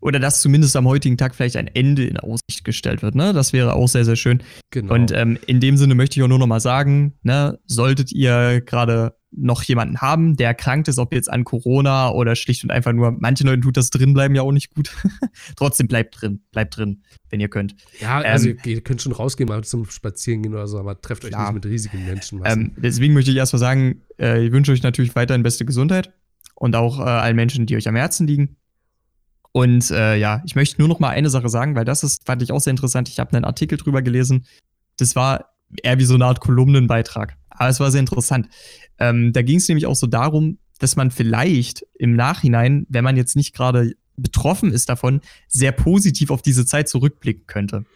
[0.00, 3.14] oder dass zumindest am heutigen Tag vielleicht ein Ende in Aussicht gestellt wird.
[3.14, 3.32] Ne?
[3.32, 4.42] Das wäre auch sehr, sehr schön.
[4.70, 4.94] Genau.
[4.94, 8.60] Und ähm, in dem Sinne möchte ich auch nur noch mal sagen, ne, solltet ihr
[8.60, 12.92] gerade noch jemanden haben, der erkrankt ist, ob jetzt an Corona oder schlicht und einfach
[12.92, 14.90] nur, manchen Leuten tut das drinbleiben ja auch nicht gut.
[15.56, 17.74] Trotzdem bleibt drin, bleibt drin, wenn ihr könnt.
[18.00, 21.24] Ja, also ähm, ihr könnt schon rausgehen, mal zum Spazieren gehen oder so, aber trefft
[21.24, 21.52] euch klar.
[21.52, 22.40] nicht mit riesigen Menschen.
[22.44, 26.12] Ähm, deswegen möchte ich erstmal sagen, äh, ich wünsche euch natürlich weiterhin beste Gesundheit
[26.54, 28.56] und auch äh, allen Menschen, die euch am Herzen liegen.
[29.56, 32.42] Und äh, ja, ich möchte nur noch mal eine Sache sagen, weil das ist, fand
[32.42, 33.08] ich auch sehr interessant.
[33.08, 34.44] Ich habe einen Artikel drüber gelesen.
[34.98, 35.46] Das war
[35.82, 37.38] eher wie so eine Art Kolumnenbeitrag.
[37.48, 38.50] Aber es war sehr interessant.
[38.98, 43.16] Ähm, da ging es nämlich auch so darum, dass man vielleicht im Nachhinein, wenn man
[43.16, 47.86] jetzt nicht gerade betroffen ist davon, sehr positiv auf diese Zeit zurückblicken könnte.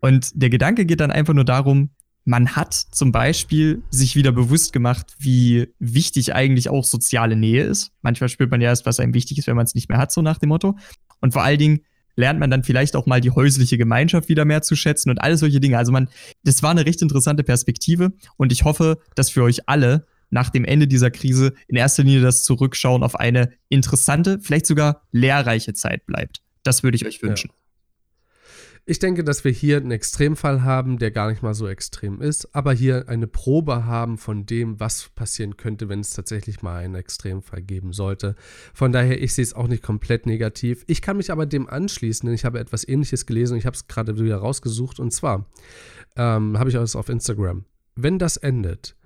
[0.00, 1.88] Und der Gedanke geht dann einfach nur darum,
[2.24, 7.92] man hat zum Beispiel sich wieder bewusst gemacht, wie wichtig eigentlich auch soziale Nähe ist.
[8.02, 10.12] Manchmal spürt man ja erst, was einem wichtig ist, wenn man es nicht mehr hat,
[10.12, 10.76] so nach dem Motto.
[11.20, 11.80] Und vor allen Dingen
[12.16, 15.36] lernt man dann vielleicht auch mal die häusliche Gemeinschaft wieder mehr zu schätzen und all
[15.36, 15.78] solche Dinge.
[15.78, 16.08] Also man,
[16.44, 20.64] das war eine recht interessante Perspektive und ich hoffe, dass für euch alle nach dem
[20.64, 26.06] Ende dieser Krise in erster Linie das Zurückschauen auf eine interessante, vielleicht sogar lehrreiche Zeit
[26.06, 26.42] bleibt.
[26.62, 27.50] Das würde ich euch wünschen.
[27.50, 27.56] Ja.
[28.90, 32.56] Ich denke, dass wir hier einen Extremfall haben, der gar nicht mal so extrem ist,
[32.56, 36.96] aber hier eine Probe haben von dem, was passieren könnte, wenn es tatsächlich mal einen
[36.96, 38.34] Extremfall geben sollte.
[38.74, 40.82] Von daher, ich sehe es auch nicht komplett negativ.
[40.88, 43.76] Ich kann mich aber dem anschließen, denn ich habe etwas Ähnliches gelesen und ich habe
[43.76, 44.98] es gerade wieder rausgesucht.
[44.98, 45.46] Und zwar
[46.16, 47.66] ähm, habe ich es auf Instagram.
[47.94, 48.96] Wenn das endet,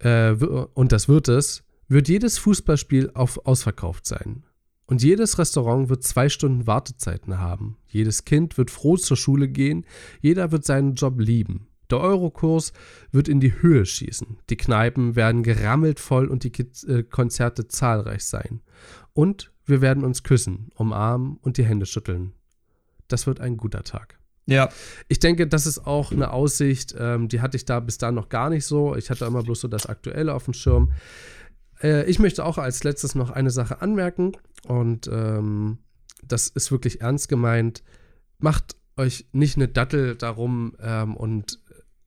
[0.00, 4.42] äh, und das wird es, wird jedes Fußballspiel auf ausverkauft sein.
[4.86, 7.76] Und jedes Restaurant wird zwei Stunden Wartezeiten haben.
[7.88, 9.84] Jedes Kind wird froh zur Schule gehen.
[10.20, 11.66] Jeder wird seinen Job lieben.
[11.90, 12.72] Der Eurokurs
[13.12, 14.38] wird in die Höhe schießen.
[14.50, 16.52] Die Kneipen werden gerammelt voll und die
[16.88, 18.60] äh, Konzerte zahlreich sein.
[19.12, 22.32] Und wir werden uns küssen, umarmen und die Hände schütteln.
[23.08, 24.18] Das wird ein guter Tag.
[24.46, 24.68] Ja.
[25.08, 28.28] Ich denke, das ist auch eine Aussicht, ähm, die hatte ich da bis da noch
[28.28, 28.94] gar nicht so.
[28.94, 30.92] Ich hatte immer bloß so das Aktuelle auf dem Schirm.
[31.82, 34.32] Äh, ich möchte auch als letztes noch eine Sache anmerken
[34.66, 35.78] und ähm,
[36.22, 37.82] das ist wirklich ernst gemeint.
[38.38, 41.60] Macht euch nicht eine Dattel darum ähm, und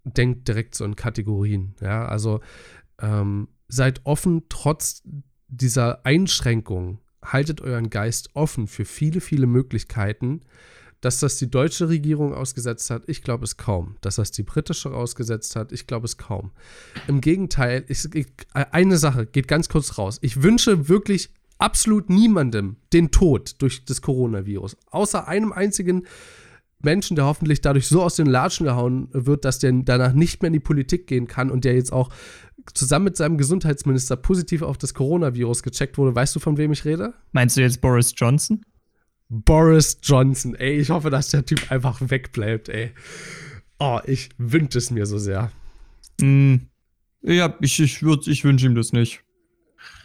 [0.04, 1.76] denkt direkt so in Kategorien.
[1.82, 2.42] Ja, also
[3.00, 5.04] ähm, seid offen trotz
[5.48, 7.00] dieser Einschränkung.
[7.24, 10.42] Haltet euren Geist offen für viele, viele Möglichkeiten
[11.02, 13.96] dass das die deutsche Regierung ausgesetzt hat, ich glaube es kaum.
[14.02, 16.52] Dass das die britische ausgesetzt hat, ich glaube es kaum.
[17.08, 20.20] Im Gegenteil, ich, ich, eine Sache geht ganz kurz raus.
[20.22, 24.78] Ich wünsche wirklich absolut niemandem den Tod durch das Coronavirus.
[24.90, 26.08] Außer einem einzigen
[26.82, 30.48] Menschen, der hoffentlich dadurch so aus den Latschen gehauen wird, dass der danach nicht mehr
[30.48, 32.10] in die Politik gehen kann und der jetzt auch
[32.74, 36.16] zusammen mit seinem Gesundheitsminister positiv auf das Coronavirus gecheckt wurde.
[36.16, 37.14] Weißt du, von wem ich rede?
[37.34, 38.66] Meinst du jetzt Boris Johnson?
[39.28, 40.80] Boris Johnson, ey.
[40.80, 42.92] Ich hoffe, dass der Typ einfach wegbleibt, ey.
[43.78, 45.52] Oh, ich wünsche es mir so sehr.
[46.22, 46.56] Mm,
[47.22, 49.24] ja, ich, ich, ich wünsche ihm das nicht.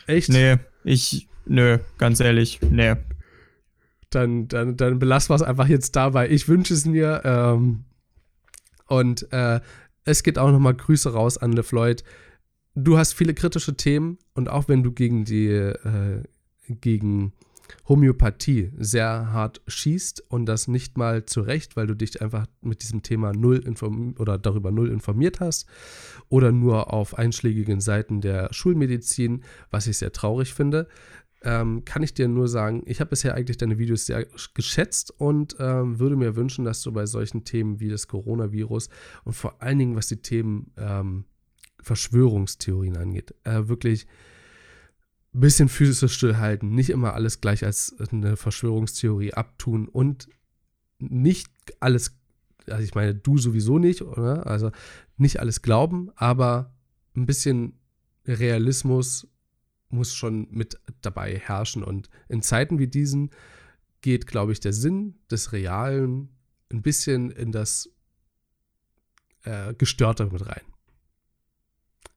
[0.07, 0.29] Echt?
[0.29, 2.95] Nee, ich, nö, ganz ehrlich, nee.
[4.11, 6.31] Dann, dann, dann belassen wir es einfach jetzt dabei.
[6.31, 7.23] Ich wünsche es mir.
[7.25, 7.85] Ähm,
[8.87, 9.61] und äh,
[10.05, 12.05] es geht auch nochmal Grüße raus an LeFloid.
[12.75, 16.23] Du hast viele kritische Themen und auch wenn du gegen die, äh,
[16.69, 17.33] gegen
[17.89, 23.03] Homöopathie sehr hart schießt und das nicht mal zurecht, weil du dich einfach mit diesem
[23.03, 23.63] Thema null
[24.19, 25.67] oder darüber null informiert hast
[26.29, 30.89] oder nur auf einschlägigen Seiten der Schulmedizin, was ich sehr traurig finde,
[31.45, 35.57] ähm, kann ich dir nur sagen, ich habe bisher eigentlich deine Videos sehr geschätzt und
[35.61, 38.89] ähm, würde mir wünschen, dass du bei solchen Themen wie das Coronavirus
[39.25, 41.27] und vor allen Dingen, was die Themen ähm,
[41.81, 44.07] Verschwörungstheorien angeht, äh, wirklich
[45.35, 50.29] ein bisschen Füße stillhalten, nicht immer alles gleich als eine Verschwörungstheorie abtun und
[50.99, 52.17] nicht alles,
[52.67, 54.47] also ich meine, du sowieso nicht, oder?
[54.47, 54.71] Also
[55.19, 56.73] nicht alles glauben, aber
[57.15, 57.79] ein bisschen
[58.27, 59.29] Realismus
[59.95, 61.83] muss schon mit dabei herrschen.
[61.83, 63.31] Und in Zeiten wie diesen
[64.01, 66.29] geht, glaube ich, der Sinn des Realen
[66.71, 67.91] ein bisschen in das
[69.45, 70.74] äh, Gestörte mit rein.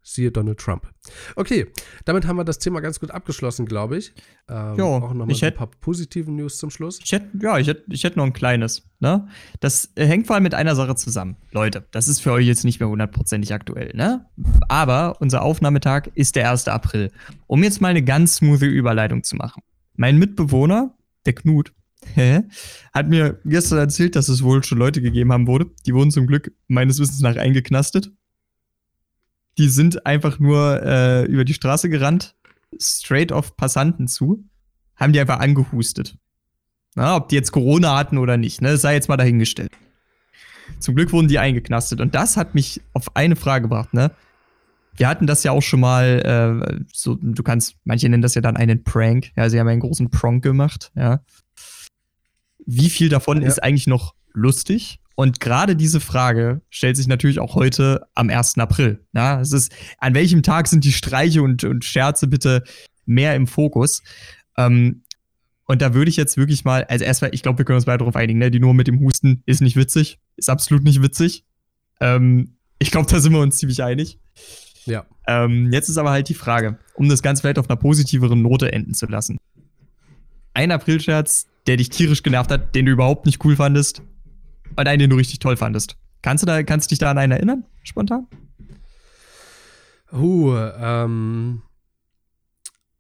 [0.10, 0.88] Siehe Donald Trump.
[1.36, 1.68] Okay,
[2.06, 4.14] damit haben wir das Thema ganz gut abgeschlossen, glaube ich.
[4.48, 7.00] Ähm, jo, auch nochmal ein paar positive News zum Schluss.
[7.04, 8.88] Ich hätte, ja, ich hätte, ich hätte noch ein kleines.
[9.02, 9.28] Ne?
[9.60, 11.36] Das äh, hängt vor allem mit einer Sache zusammen.
[11.52, 14.26] Leute, das ist für euch jetzt nicht mehr hundertprozentig aktuell, ne?
[14.70, 16.70] Aber unser Aufnahmetag ist der 1.
[16.70, 17.12] April.
[17.46, 19.62] Um jetzt mal eine ganz smooth Überleitung zu machen.
[19.98, 20.96] Mein Mitbewohner,
[21.26, 21.74] der Knut,
[22.94, 25.66] hat mir gestern erzählt, dass es wohl schon Leute gegeben haben wurde.
[25.86, 28.10] Die wurden zum Glück meines Wissens nach eingeknastet
[29.58, 32.36] die sind einfach nur äh, über die Straße gerannt,
[32.80, 34.44] straight auf Passanten zu,
[34.96, 36.18] haben die einfach angehustet.
[36.96, 39.72] Na, ob die jetzt Corona hatten oder nicht, ne, sei jetzt mal dahingestellt.
[40.80, 42.02] Zum Glück wurden die eingeknastet.
[42.02, 44.12] Und das hat mich auf eine Frage gebracht, ne?
[44.96, 48.42] Wir hatten das ja auch schon mal, äh, so, du kannst, manche nennen das ja
[48.42, 49.32] dann einen Prank.
[49.36, 51.22] Ja, sie haben einen großen Prank gemacht, ja.
[52.66, 53.48] Wie viel davon ja.
[53.48, 58.60] ist eigentlich noch lustig und gerade diese Frage stellt sich natürlich auch heute am 1.
[58.60, 59.04] April.
[59.14, 62.64] Na, es ist, an welchem Tag sind die Streiche und, und Scherze bitte
[63.08, 64.04] mehr im Fokus?
[64.58, 65.02] Ähm,
[65.66, 67.98] und da würde ich jetzt wirklich mal, also erstmal, ich glaube, wir können uns beide
[67.98, 68.52] darauf einigen, ne?
[68.52, 71.46] Die Nummer mit dem Husten ist nicht witzig, ist absolut nicht witzig.
[72.00, 74.20] Ähm, ich glaube, da sind wir uns ziemlich einig.
[74.86, 75.08] Ja.
[75.26, 78.72] Ähm, jetzt ist aber halt die Frage, um das Ganze vielleicht auf einer positiveren Note
[78.72, 79.40] enden zu lassen.
[80.54, 84.04] Ein Aprilscherz, der dich tierisch genervt hat, den du überhaupt nicht cool fandest,
[84.76, 85.98] und einen, den du richtig toll fandest.
[86.22, 88.28] Kannst du, da, kannst du dich da an einen erinnern, spontan?
[90.12, 91.62] Uh, ähm.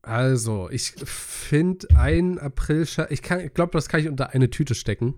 [0.01, 5.15] Also, ich finde ein April-Scherz, ich, ich glaube, das kann ich unter eine Tüte stecken.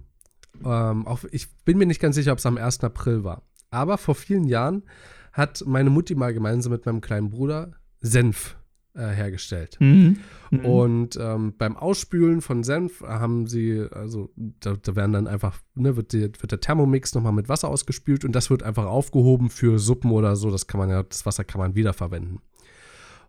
[0.66, 2.84] Ähm, auch, ich bin mir nicht ganz sicher, ob es am 1.
[2.84, 3.44] April war.
[3.70, 4.84] Aber vor vielen Jahren
[5.32, 8.56] hat meine Mutti mal gemeinsam mit meinem kleinen Bruder Senf
[8.96, 9.78] äh, hergestellt.
[9.80, 10.18] Mhm.
[10.52, 10.66] Mhm.
[10.66, 15.96] Und ähm, beim Ausspülen von Senf haben sie, also da, da werden dann einfach, ne,
[15.96, 19.80] wird, die, wird der Thermomix nochmal mit Wasser ausgespült und das wird einfach aufgehoben für
[19.80, 20.52] Suppen oder so.
[20.52, 22.40] Das kann man ja, das Wasser kann man wiederverwenden.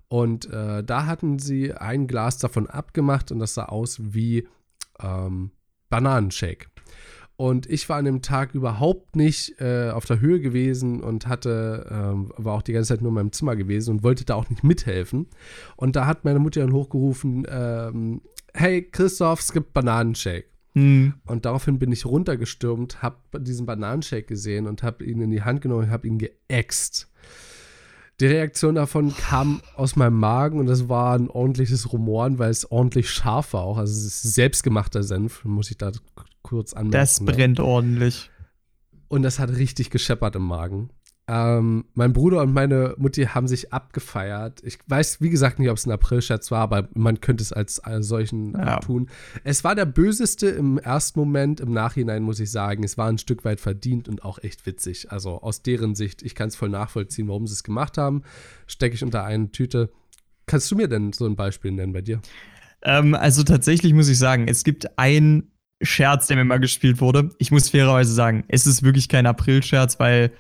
[0.09, 4.49] Und äh, da hatten sie ein Glas davon abgemacht und das sah aus wie
[5.01, 5.53] ähm,
[5.89, 6.67] Bananenshake.
[7.41, 11.87] Und ich war an dem Tag überhaupt nicht äh, auf der Höhe gewesen und hatte,
[11.91, 14.51] ähm, war auch die ganze Zeit nur in meinem Zimmer gewesen und wollte da auch
[14.51, 15.27] nicht mithelfen.
[15.75, 18.21] Und da hat meine Mutter dann hochgerufen, ähm,
[18.53, 20.51] hey Christoph, es gibt Bananenshake.
[20.75, 21.15] Hm.
[21.25, 25.63] Und daraufhin bin ich runtergestürmt, habe diesen Bananenshake gesehen und habe ihn in die Hand
[25.63, 27.11] genommen und habe ihn geäxt.
[28.21, 32.71] Die Reaktion davon kam aus meinem Magen und das war ein ordentliches Rumoren, weil es
[32.71, 33.79] ordentlich scharf war auch.
[33.79, 35.91] Also es ist selbstgemachter Senf, muss ich da
[36.43, 36.93] kurz anmerken.
[36.93, 37.33] Das ne?
[37.33, 37.65] brennt ne?
[37.65, 38.31] ordentlich.
[39.09, 40.91] Und das hat richtig gescheppert im Magen.
[41.33, 44.63] Ähm, mein Bruder und meine Mutti haben sich abgefeiert.
[44.65, 47.79] Ich weiß, wie gesagt, nicht, ob es ein April-Scherz war, aber man könnte es als,
[47.79, 48.81] als solchen ja.
[48.81, 49.09] tun.
[49.45, 51.61] Es war der böseste im ersten Moment.
[51.61, 55.13] Im Nachhinein muss ich sagen, es war ein Stück weit verdient und auch echt witzig.
[55.13, 58.23] Also aus deren Sicht, ich kann es voll nachvollziehen, warum sie es gemacht haben.
[58.67, 59.93] Stecke ich unter eine Tüte.
[60.47, 62.21] Kannst du mir denn so ein Beispiel nennen bei dir?
[62.83, 65.50] Ähm, also tatsächlich muss ich sagen, es gibt ein
[65.83, 67.31] Scherz, der mir mal gespielt wurde.
[67.39, 70.33] Ich muss fairerweise sagen, es ist wirklich kein April-Scherz, weil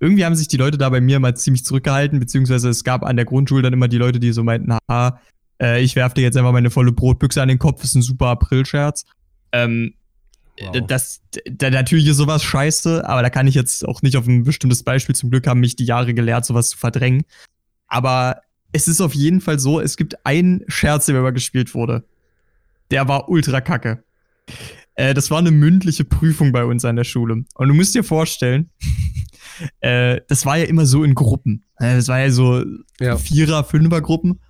[0.00, 3.16] irgendwie haben sich die Leute da bei mir mal ziemlich zurückgehalten, beziehungsweise es gab an
[3.16, 5.20] der Grundschule dann immer die Leute, die so meinten, haha,
[5.60, 8.26] äh, ich werfe dir jetzt einfach meine volle Brotbüchse an den Kopf, ist ein super
[8.28, 9.04] April-Scherz.
[9.52, 9.94] Ähm,
[10.60, 10.86] wow.
[10.86, 14.44] das, da, natürlich ist sowas scheiße, aber da kann ich jetzt auch nicht auf ein
[14.44, 17.22] bestimmtes Beispiel, zum Glück haben mich die Jahre gelehrt, sowas zu verdrängen.
[17.88, 18.40] Aber
[18.72, 22.04] es ist auf jeden Fall so, es gibt einen Scherz, der mir mal gespielt wurde.
[22.90, 24.02] Der war ultra kacke.
[24.96, 27.44] Äh, das war eine mündliche Prüfung bei uns an der Schule.
[27.54, 28.70] Und du musst dir vorstellen,
[29.80, 31.64] äh, das war ja immer so in Gruppen.
[31.78, 32.64] Äh, das war ja so
[32.98, 33.16] ja.
[33.16, 34.40] Vierer-, Fünfer-Gruppen.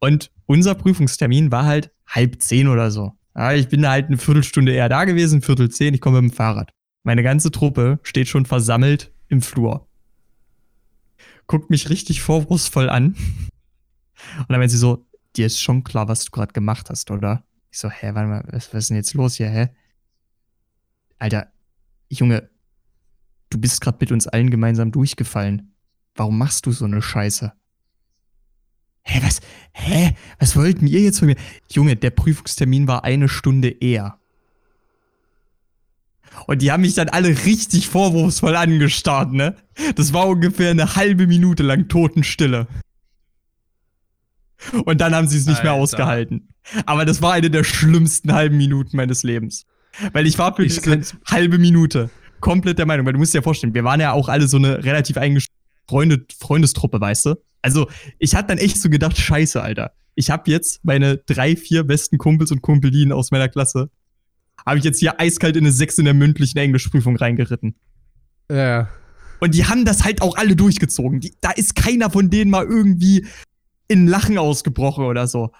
[0.00, 3.12] Und unser Prüfungstermin war halt halb zehn oder so.
[3.36, 6.32] Ja, ich bin da halt eine Viertelstunde eher da gewesen, Viertel zehn, ich komme mit
[6.32, 6.72] dem Fahrrad.
[7.04, 9.88] Meine ganze Truppe steht schon versammelt im Flur.
[11.46, 13.14] Guckt mich richtig vorwurfsvoll an.
[14.38, 15.06] Und dann meint sie so,
[15.36, 17.44] dir ist schon klar, was du gerade gemacht hast, oder?
[17.70, 19.68] Ich so, hä, warte mal, was, was ist denn jetzt los hier, hä?
[21.18, 21.52] Alter,
[22.08, 22.50] Junge,
[23.50, 25.74] du bist gerade mit uns allen gemeinsam durchgefallen.
[26.14, 27.52] Warum machst du so eine Scheiße?
[29.02, 29.40] Hä, was,
[29.72, 31.36] hä, was wollten ihr jetzt von mir?
[31.70, 34.18] Junge, der Prüfungstermin war eine Stunde eher.
[36.46, 39.56] Und die haben mich dann alle richtig vorwurfsvoll angestarrt, ne?
[39.96, 42.66] Das war ungefähr eine halbe Minute lang Totenstille.
[44.84, 45.72] Und dann haben sie es nicht Alter.
[45.72, 46.49] mehr ausgehalten.
[46.86, 49.66] Aber das war eine der schlimmsten halben Minuten meines Lebens.
[50.12, 53.38] Weil ich war für ich diese halbe Minute komplett der Meinung, weil du musst dir
[53.38, 57.34] ja vorstellen, wir waren ja auch alle so eine relativ eingeschränkte Freunde, Freundestruppe, weißt du?
[57.62, 59.92] Also, ich hatte dann echt so gedacht, scheiße, Alter.
[60.14, 63.90] Ich habe jetzt meine drei, vier besten Kumpels und Kumpelinen aus meiner Klasse,
[64.64, 67.74] habe ich jetzt hier eiskalt in eine Sechs in der mündlichen Englischprüfung reingeritten.
[68.50, 68.88] Ja.
[69.40, 71.20] Und die haben das halt auch alle durchgezogen.
[71.20, 73.26] Die, da ist keiner von denen mal irgendwie
[73.88, 75.50] in Lachen ausgebrochen oder so.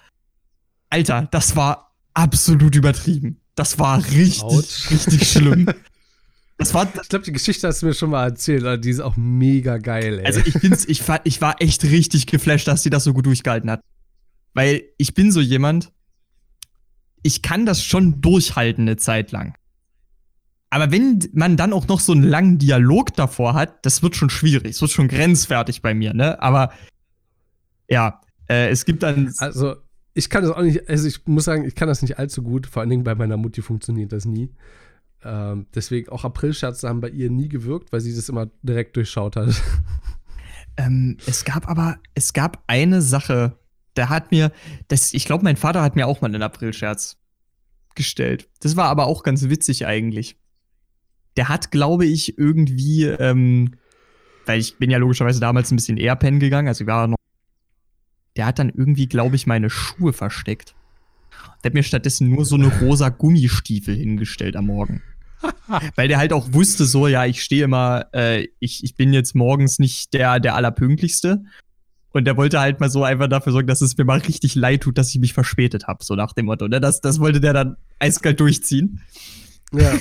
[0.91, 3.39] Alter, das war absolut übertrieben.
[3.55, 4.91] Das war richtig, Ouch.
[4.91, 5.67] richtig schlimm.
[6.57, 8.99] Das war, ich glaube, die Geschichte hast du mir schon mal erzählt, aber die ist
[8.99, 10.25] auch mega geil, ey.
[10.27, 13.25] Also ich bin's, ich, war, ich war echt richtig geflasht, dass sie das so gut
[13.25, 13.81] durchgehalten hat.
[14.53, 15.91] Weil ich bin so jemand,
[17.23, 19.55] ich kann das schon durchhalten eine Zeit lang.
[20.69, 24.29] Aber wenn man dann auch noch so einen langen Dialog davor hat, das wird schon
[24.29, 24.75] schwierig.
[24.75, 26.39] Es wird schon grenzwertig bei mir, ne?
[26.43, 26.71] Aber
[27.89, 29.33] ja, äh, es gibt dann.
[29.39, 29.77] Also,
[30.13, 32.67] ich kann das auch nicht, also ich muss sagen, ich kann das nicht allzu gut.
[32.67, 34.49] Vor allen Dingen bei meiner Mutti funktioniert das nie.
[35.23, 39.35] Ähm, deswegen auch Aprilscherze haben bei ihr nie gewirkt, weil sie das immer direkt durchschaut
[39.35, 39.49] hat.
[40.77, 43.57] Ähm, es gab aber, es gab eine Sache,
[43.93, 44.51] da hat mir,
[44.87, 47.17] das, ich glaube, mein Vater hat mir auch mal einen Aprilscherz
[47.93, 48.49] gestellt.
[48.61, 50.37] Das war aber auch ganz witzig eigentlich.
[51.35, 53.75] Der hat, glaube ich, irgendwie, ähm,
[54.45, 57.17] weil ich bin ja logischerweise damals ein bisschen eher pennen gegangen, also ich war noch
[58.37, 60.75] der hat dann irgendwie, glaube ich, meine Schuhe versteckt.
[61.63, 65.01] Der hat mir stattdessen nur so eine rosa Gummistiefel hingestellt am Morgen.
[65.95, 69.35] Weil der halt auch wusste, so, ja, ich stehe immer, äh, ich, ich bin jetzt
[69.35, 71.43] morgens nicht der, der Allerpünktlichste.
[72.13, 74.81] Und der wollte halt mal so einfach dafür sorgen, dass es mir mal richtig leid
[74.81, 76.67] tut, dass ich mich verspätet habe, so nach dem Motto.
[76.67, 76.81] Ne?
[76.81, 79.01] Das, das wollte der dann eiskalt durchziehen.
[79.71, 79.93] Ja.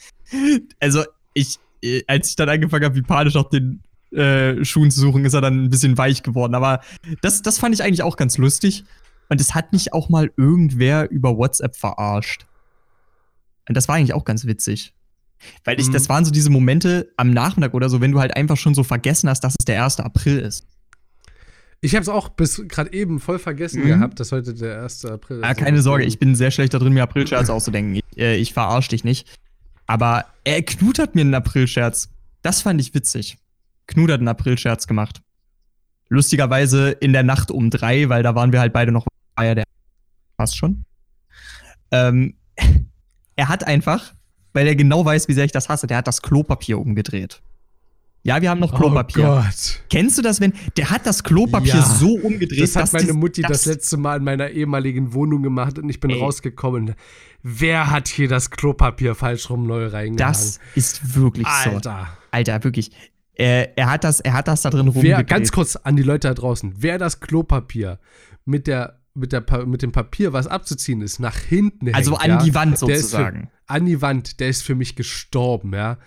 [0.80, 3.82] also, ich, äh, als ich dann angefangen habe, wie panisch auch den
[4.12, 6.54] äh, Schuhen zu suchen, ist er dann ein bisschen weich geworden.
[6.54, 6.80] Aber
[7.22, 8.84] das, das fand ich eigentlich auch ganz lustig.
[9.28, 12.46] Und es hat mich auch mal irgendwer über WhatsApp verarscht.
[13.68, 14.92] Und das war eigentlich auch ganz witzig.
[15.64, 15.92] Weil ich, mhm.
[15.92, 18.82] das waren so diese Momente am Nachmittag oder so, wenn du halt einfach schon so
[18.82, 20.00] vergessen hast, dass es der 1.
[20.00, 20.66] April ist.
[21.80, 23.88] Ich habe es auch bis gerade eben voll vergessen mhm.
[23.88, 25.06] gehabt, dass heute der 1.
[25.06, 25.44] April ist.
[25.44, 27.94] Ja, keine Sorge, ich bin sehr schlecht da drin, mir Aprilscherz auszudenken.
[27.94, 29.26] Ich, äh, ich verarsche dich nicht.
[29.86, 32.10] Aber er Knut hat mir einen Aprilscherz.
[32.42, 33.38] Das fand ich witzig.
[33.90, 35.20] Knut hat einen Aprilscherz gemacht.
[36.08, 39.64] Lustigerweise in der Nacht um drei, weil da waren wir halt beide noch Feier der.
[40.36, 40.84] Passt schon.
[41.90, 42.34] Ähm,
[43.36, 44.14] er hat einfach,
[44.52, 47.42] weil er genau weiß, wie sehr ich das hasse, der hat das Klopapier umgedreht.
[48.22, 49.24] Ja, wir haben noch oh Klopapier.
[49.24, 49.82] Oh Gott.
[49.88, 52.62] Kennst du das, wenn der hat das Klopapier ja, so umgedreht?
[52.62, 56.00] Das hat meine Mutti das, das, letzte Mal in meiner ehemaligen Wohnung gemacht und ich
[56.00, 56.20] bin ey.
[56.20, 56.94] rausgekommen.
[57.42, 60.16] Wer hat hier das Klopapier falsch rum neu reingehangen?
[60.18, 61.70] Das ist wirklich Alter.
[61.70, 61.76] so.
[61.76, 62.08] Alter.
[62.30, 62.90] Alter, wirklich.
[63.40, 65.16] Er, er, hat das, er hat das da drin rumgedreht.
[65.16, 66.74] Wer, ganz kurz an die Leute da draußen.
[66.76, 67.98] Wer das Klopapier
[68.44, 72.30] mit der mit, der, mit dem Papier, was abzuziehen ist, nach hinten Also hängt, an
[72.30, 73.50] ja, die Wand sozusagen.
[73.66, 75.98] Für, an die Wand, der ist für mich gestorben, ja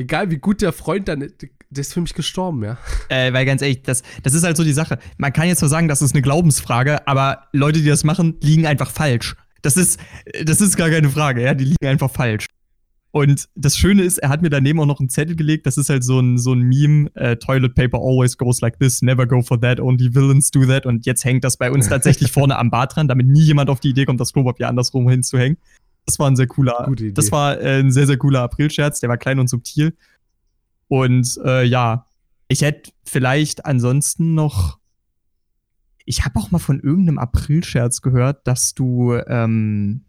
[0.00, 2.78] egal wie gut der Freund dann ist, der ist für mich gestorben, ja.
[3.08, 4.98] Äh, weil ganz ehrlich, das, das ist halt so die Sache.
[5.18, 8.66] Man kann jetzt zwar sagen, das ist eine Glaubensfrage, aber Leute, die das machen, liegen
[8.66, 9.36] einfach falsch.
[9.62, 10.00] Das ist,
[10.42, 11.54] das ist gar keine Frage, ja.
[11.54, 12.46] Die liegen einfach falsch.
[13.12, 15.66] Und das Schöne ist, er hat mir daneben auch noch einen Zettel gelegt.
[15.66, 19.02] Das ist halt so ein, so ein Meme: äh, Toilet paper always goes like this,
[19.02, 20.86] never go for that, only villains do that.
[20.86, 23.80] Und jetzt hängt das bei uns tatsächlich vorne am Bad dran, damit nie jemand auf
[23.80, 25.58] die Idee kommt, das Klopapier andersrum hinzuhängen.
[26.06, 29.00] Das war ein sehr cooler, das war äh, ein sehr, sehr cooler Aprilscherz.
[29.00, 29.96] Der war klein und subtil.
[30.88, 32.06] Und äh, ja,
[32.48, 34.78] ich hätte vielleicht ansonsten noch.
[36.04, 40.04] Ich habe auch mal von irgendeinem Aprilscherz gehört, dass du, ähm,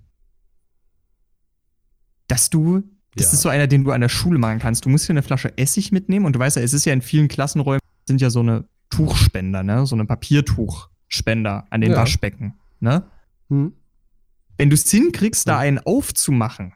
[2.32, 2.84] dass du,
[3.16, 3.34] das ja.
[3.34, 4.86] ist so einer, den du an der Schule machen kannst.
[4.86, 7.02] Du musst dir eine Flasche Essig mitnehmen und du weißt ja, es ist ja in
[7.02, 11.98] vielen Klassenräumen sind ja so eine Tuchspender, ne, so eine Papiertuchspender an den ja.
[11.98, 13.04] Waschbecken, ne?
[13.50, 13.74] Hm.
[14.58, 16.74] Wenn du es hinkriegst, da einen aufzumachen,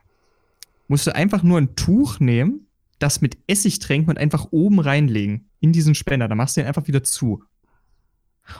[0.88, 2.68] musst du einfach nur ein Tuch nehmen,
[3.00, 6.28] das mit Essig tränken und einfach oben reinlegen in diesen Spender.
[6.28, 7.34] Dann machst du den einfach wieder zu.
[7.34, 7.44] Und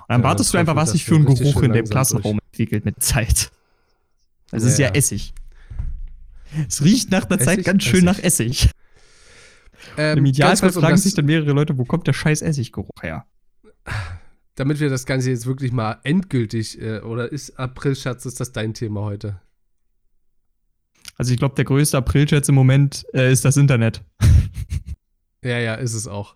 [0.08, 2.46] dann ja, wartest du einfach, was sich für ein Geruch in dem Klassenraum durch.
[2.52, 3.52] entwickelt mit Zeit.
[4.52, 5.34] Es ja, ist ja, Essig.
[6.68, 8.18] Es riecht nach der Essig, Zeit ganz schön Essig.
[8.18, 8.70] nach Essig.
[9.98, 13.26] Ähm, Im Idealfall fragen sich dann mehrere Leute, wo kommt der scheiß Essiggeruch her?
[14.56, 18.74] damit wir das Ganze jetzt wirklich mal endgültig, äh, oder ist April-Schatz, ist das dein
[18.74, 19.42] Thema heute?
[21.18, 24.02] Also ich glaube, der größte April-Schatz im Moment äh, ist das Internet.
[25.44, 26.36] ja, ja, ist es auch.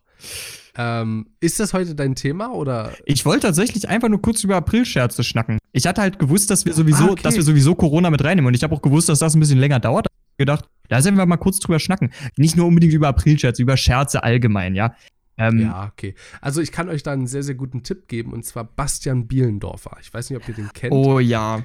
[0.81, 2.93] Ähm, ist das heute dein Thema oder?
[3.03, 5.57] Ich wollte tatsächlich einfach nur kurz über April-Scherze schnacken.
[5.73, 7.21] Ich hatte halt gewusst, dass wir sowieso, ah, okay.
[7.21, 9.59] dass wir sowieso Corona mit reinnehmen und ich habe auch gewusst, dass das ein bisschen
[9.59, 10.07] länger dauert.
[10.07, 12.11] Ich gedacht, da sind wir mal kurz drüber schnacken.
[12.37, 14.95] Nicht nur unbedingt über April-Scherze, über Scherze allgemein, ja.
[15.37, 16.15] Ähm, ja, okay.
[16.39, 19.97] Also ich kann euch da einen sehr, sehr guten Tipp geben und zwar Bastian Bielendorfer.
[20.01, 20.93] Ich weiß nicht, ob ihr den kennt.
[20.93, 21.61] Oh ja.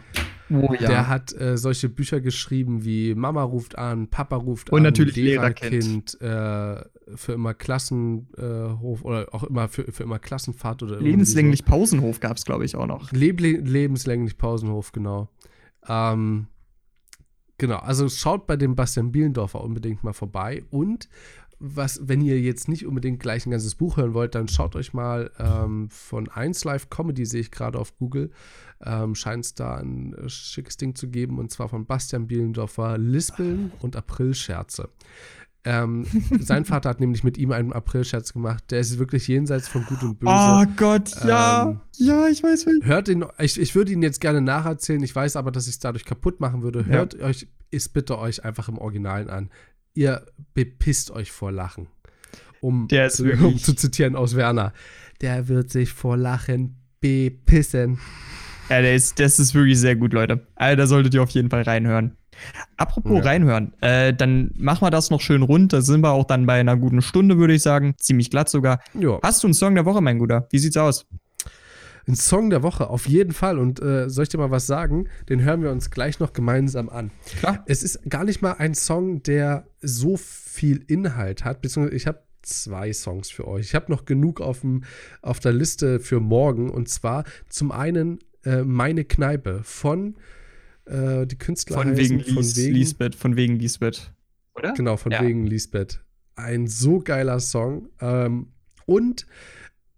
[0.50, 0.88] Oh, ja.
[0.88, 5.16] Der hat äh, solche Bücher geschrieben wie Mama ruft an, Papa ruft und an, natürlich
[5.16, 6.82] Lehrerkind, äh,
[7.14, 11.66] für immer Klassenhof äh, oder auch immer für, für immer Klassenfahrt oder Lebenslänglich so.
[11.66, 13.12] Pausenhof gab es, glaube ich, auch noch.
[13.12, 15.28] Leb lebenslänglich Pausenhof, genau.
[15.88, 16.46] Ähm,
[17.58, 21.08] genau, also schaut bei dem Bastian Bielendorfer unbedingt mal vorbei und
[21.58, 24.92] was, wenn ihr jetzt nicht unbedingt gleich ein ganzes Buch hören wollt, dann schaut euch
[24.92, 28.30] mal ähm, von 1 Live Comedy, sehe ich gerade auf Google,
[28.84, 32.98] ähm, scheint es da ein äh, schickes Ding zu geben, und zwar von Bastian Bielendorfer,
[32.98, 34.88] Lispeln und Aprilscherze.
[35.66, 36.06] Ähm,
[36.40, 38.64] sein Vater hat nämlich mit ihm einen Aprilscherz gemacht.
[38.70, 40.32] Der ist wirklich jenseits von Gut und Böse.
[40.32, 41.70] Oh Gott, ja.
[41.70, 42.84] Ähm, ja, ich weiß nicht.
[42.84, 45.02] Hört ihn, ich, ich würde ihn jetzt gerne nacherzählen.
[45.02, 46.84] Ich weiß aber, dass ich es dadurch kaputt machen würde.
[46.84, 47.26] Hört ja.
[47.26, 49.50] euch, ist bitte euch einfach im Originalen an
[49.94, 51.88] ihr bepisst euch vor Lachen.
[52.60, 54.72] Um, zu, um zu zitieren aus Werner.
[55.20, 57.98] Der wird sich vor Lachen bepissen.
[58.70, 60.46] Ja, der ist, das ist wirklich sehr gut, Leute.
[60.56, 62.16] Also, da solltet ihr auf jeden Fall reinhören.
[62.76, 63.22] Apropos ja.
[63.22, 65.72] reinhören, äh, dann machen wir das noch schön rund.
[65.72, 67.94] Da sind wir auch dann bei einer guten Stunde, würde ich sagen.
[67.98, 68.80] Ziemlich glatt sogar.
[68.94, 69.20] Jo.
[69.22, 70.48] Hast du einen Song der Woche, mein Guter?
[70.50, 71.06] Wie sieht's aus?
[72.06, 73.58] Ein Song der Woche, auf jeden Fall.
[73.58, 75.08] Und äh, soll ich dir mal was sagen?
[75.28, 77.10] Den hören wir uns gleich noch gemeinsam an.
[77.38, 77.64] Klar.
[77.66, 82.20] Es ist gar nicht mal ein Song, der so viel Inhalt hat, beziehungsweise ich habe
[82.42, 83.66] zwei Songs für euch.
[83.66, 84.84] Ich habe noch genug auf, dem,
[85.22, 86.68] auf der Liste für morgen.
[86.68, 90.16] Und zwar zum einen äh, Meine Kneipe von
[90.86, 94.12] äh, die Künstler von wegen, von Lies, wegen Lisbeth, von wegen Lisbeth,
[94.54, 94.72] oder?
[94.74, 95.22] Genau, von ja.
[95.22, 96.04] wegen Lisbeth.
[96.36, 97.88] Ein so geiler Song.
[98.00, 98.48] Ähm,
[98.86, 99.26] und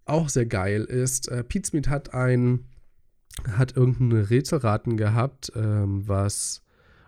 [0.05, 2.67] auch sehr geil ist, äh, Pete Smith hat ein,
[3.51, 6.63] hat irgendein Rätselraten gehabt, ähm, was,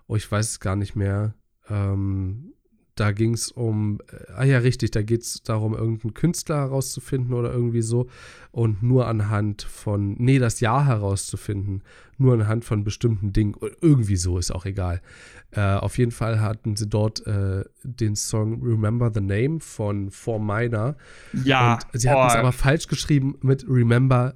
[0.06, 1.34] oh, ich weiß es gar nicht mehr,
[1.70, 2.54] ähm,
[2.98, 7.34] da ging es um, äh, ah ja, richtig, da geht es darum, irgendeinen Künstler herauszufinden
[7.34, 8.08] oder irgendwie so.
[8.50, 11.82] Und nur anhand von, nee, das Jahr herauszufinden,
[12.16, 13.54] nur anhand von bestimmten Dingen.
[13.80, 15.00] Irgendwie so, ist auch egal.
[15.50, 20.40] Äh, auf jeden Fall hatten sie dort äh, den Song Remember the Name von Four
[20.40, 20.96] Minor.
[21.44, 21.78] Ja.
[21.92, 24.34] Und sie hatten es aber falsch geschrieben mit Remember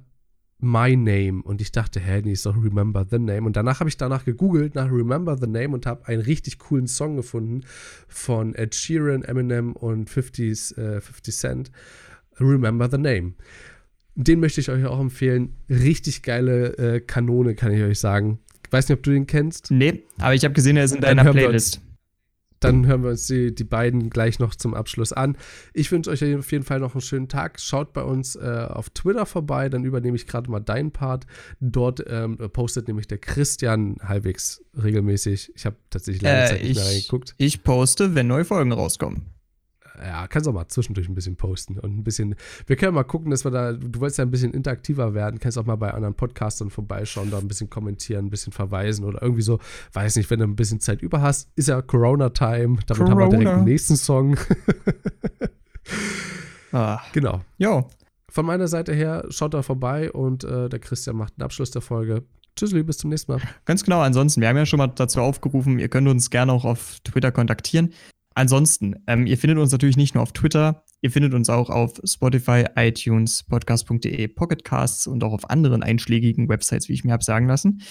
[0.63, 3.41] My Name und ich dachte, hä, nee, ist doch Remember the Name.
[3.41, 6.87] Und danach habe ich danach gegoogelt nach Remember the Name und habe einen richtig coolen
[6.87, 7.65] Song gefunden
[8.07, 11.71] von Ed Sheeran, Eminem und 50, äh, 50 Cent.
[12.39, 13.33] Remember the Name.
[14.15, 15.53] Den möchte ich euch auch empfehlen.
[15.69, 18.39] Richtig geile äh, Kanone, kann ich euch sagen.
[18.65, 19.69] Ich weiß nicht, ob du den kennst.
[19.69, 21.81] Nee, aber ich habe gesehen, er ist in deiner Playlist.
[22.63, 25.37] Dann hören wir uns die, die beiden gleich noch zum Abschluss an.
[25.73, 27.59] Ich wünsche euch auf jeden Fall noch einen schönen Tag.
[27.59, 31.25] Schaut bei uns äh, auf Twitter vorbei, dann übernehme ich gerade mal deinen Part.
[31.59, 35.51] Dort ähm, postet nämlich der Christian halbwegs regelmäßig.
[35.55, 37.35] Ich habe tatsächlich lange Äh, Zeit nicht ich, mehr reingeguckt.
[37.37, 39.23] ich poste, wenn neue Folgen rauskommen.
[40.01, 42.35] Ja, kannst auch mal zwischendurch ein bisschen posten und ein bisschen.
[42.65, 43.73] Wir können mal gucken, dass wir da.
[43.73, 45.39] Du wolltest ja ein bisschen interaktiver werden.
[45.39, 49.21] Kannst auch mal bei anderen Podcastern vorbeischauen, da ein bisschen kommentieren, ein bisschen verweisen oder
[49.21, 49.59] irgendwie so.
[49.93, 51.49] Weiß nicht, wenn du ein bisschen Zeit über hast.
[51.55, 52.79] Ist ja Corona-Time.
[52.87, 53.63] Damit haben wir direkt Corona.
[53.63, 54.37] den nächsten Song.
[56.75, 57.01] Ah.
[57.13, 57.41] genau.
[57.59, 57.87] Jo,
[58.29, 61.83] Von meiner Seite her, schaut da vorbei und äh, der Christian macht den Abschluss der
[61.83, 62.23] Folge.
[62.55, 63.41] Tschüss, bis zum nächsten Mal.
[63.65, 64.01] Ganz genau.
[64.01, 67.31] Ansonsten, wir haben ja schon mal dazu aufgerufen, ihr könnt uns gerne auch auf Twitter
[67.31, 67.93] kontaktieren.
[68.35, 71.99] Ansonsten, ähm, ihr findet uns natürlich nicht nur auf Twitter, ihr findet uns auch auf
[72.03, 77.47] Spotify, iTunes, podcast.de, Pocketcasts und auch auf anderen einschlägigen Websites, wie ich mir habe sagen
[77.47, 77.81] lassen.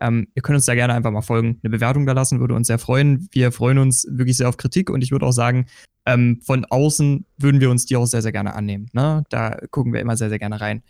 [0.00, 2.66] Ähm, ihr könnt uns da gerne einfach mal folgen, eine Bewertung da lassen, würde uns
[2.66, 3.28] sehr freuen.
[3.32, 5.66] Wir freuen uns wirklich sehr auf Kritik und ich würde auch sagen,
[6.04, 8.88] ähm, von außen würden wir uns die auch sehr, sehr gerne annehmen.
[8.92, 9.24] Ne?
[9.30, 10.82] Da gucken wir immer sehr, sehr gerne rein.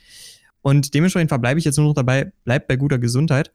[0.63, 3.53] Und dementsprechend verbleibe ich jetzt nur noch dabei, bleibt bei guter Gesundheit.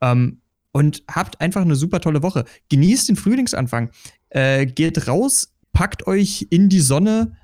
[0.00, 0.40] Ähm,
[0.74, 2.44] und habt einfach eine super tolle Woche.
[2.68, 3.90] Genießt den Frühlingsanfang.
[4.34, 7.36] Äh, geht raus, packt euch in die Sonne.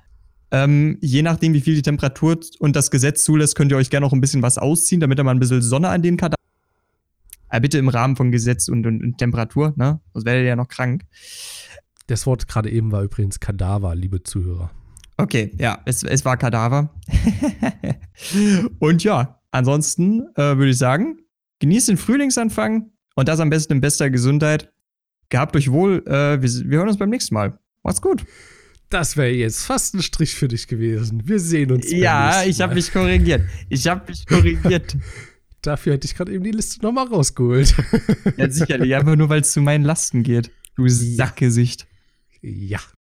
[0.51, 4.05] Ähm, je nachdem, wie viel die Temperatur und das Gesetz zulässt, könnt ihr euch gerne
[4.05, 6.35] noch ein bisschen was ausziehen, damit ihr mal ein bisschen Sonne an den Kadaver.
[7.49, 10.01] Äh, bitte im Rahmen von Gesetz und, und, und Temperatur, ne?
[10.11, 11.03] Sonst werdet ihr ja noch krank.
[12.07, 14.71] Das Wort gerade eben war übrigens Kadaver, liebe Zuhörer.
[15.15, 16.93] Okay, ja, es, es war Kadaver.
[18.79, 21.19] und ja, ansonsten äh, würde ich sagen,
[21.59, 24.70] genießt den Frühlingsanfang und das am besten in bester Gesundheit.
[25.31, 26.03] Gehabt euch wohl.
[26.05, 27.57] Äh, wir, wir hören uns beim nächsten Mal.
[27.83, 28.23] Macht's gut.
[28.89, 31.23] Das wäre jetzt fast ein Strich für dich gewesen.
[31.25, 31.89] Wir sehen uns.
[31.89, 33.43] Ja, ich habe mich korrigiert.
[33.69, 34.97] Ich habe mich korrigiert.
[35.61, 37.73] Dafür hätte ich gerade eben die Liste nochmal rausgeholt.
[38.37, 38.93] ja, sicherlich.
[38.93, 40.51] Einfach nur, weil es zu meinen Lasten geht.
[40.75, 41.87] Du Sackgesicht.
[42.41, 42.79] ja.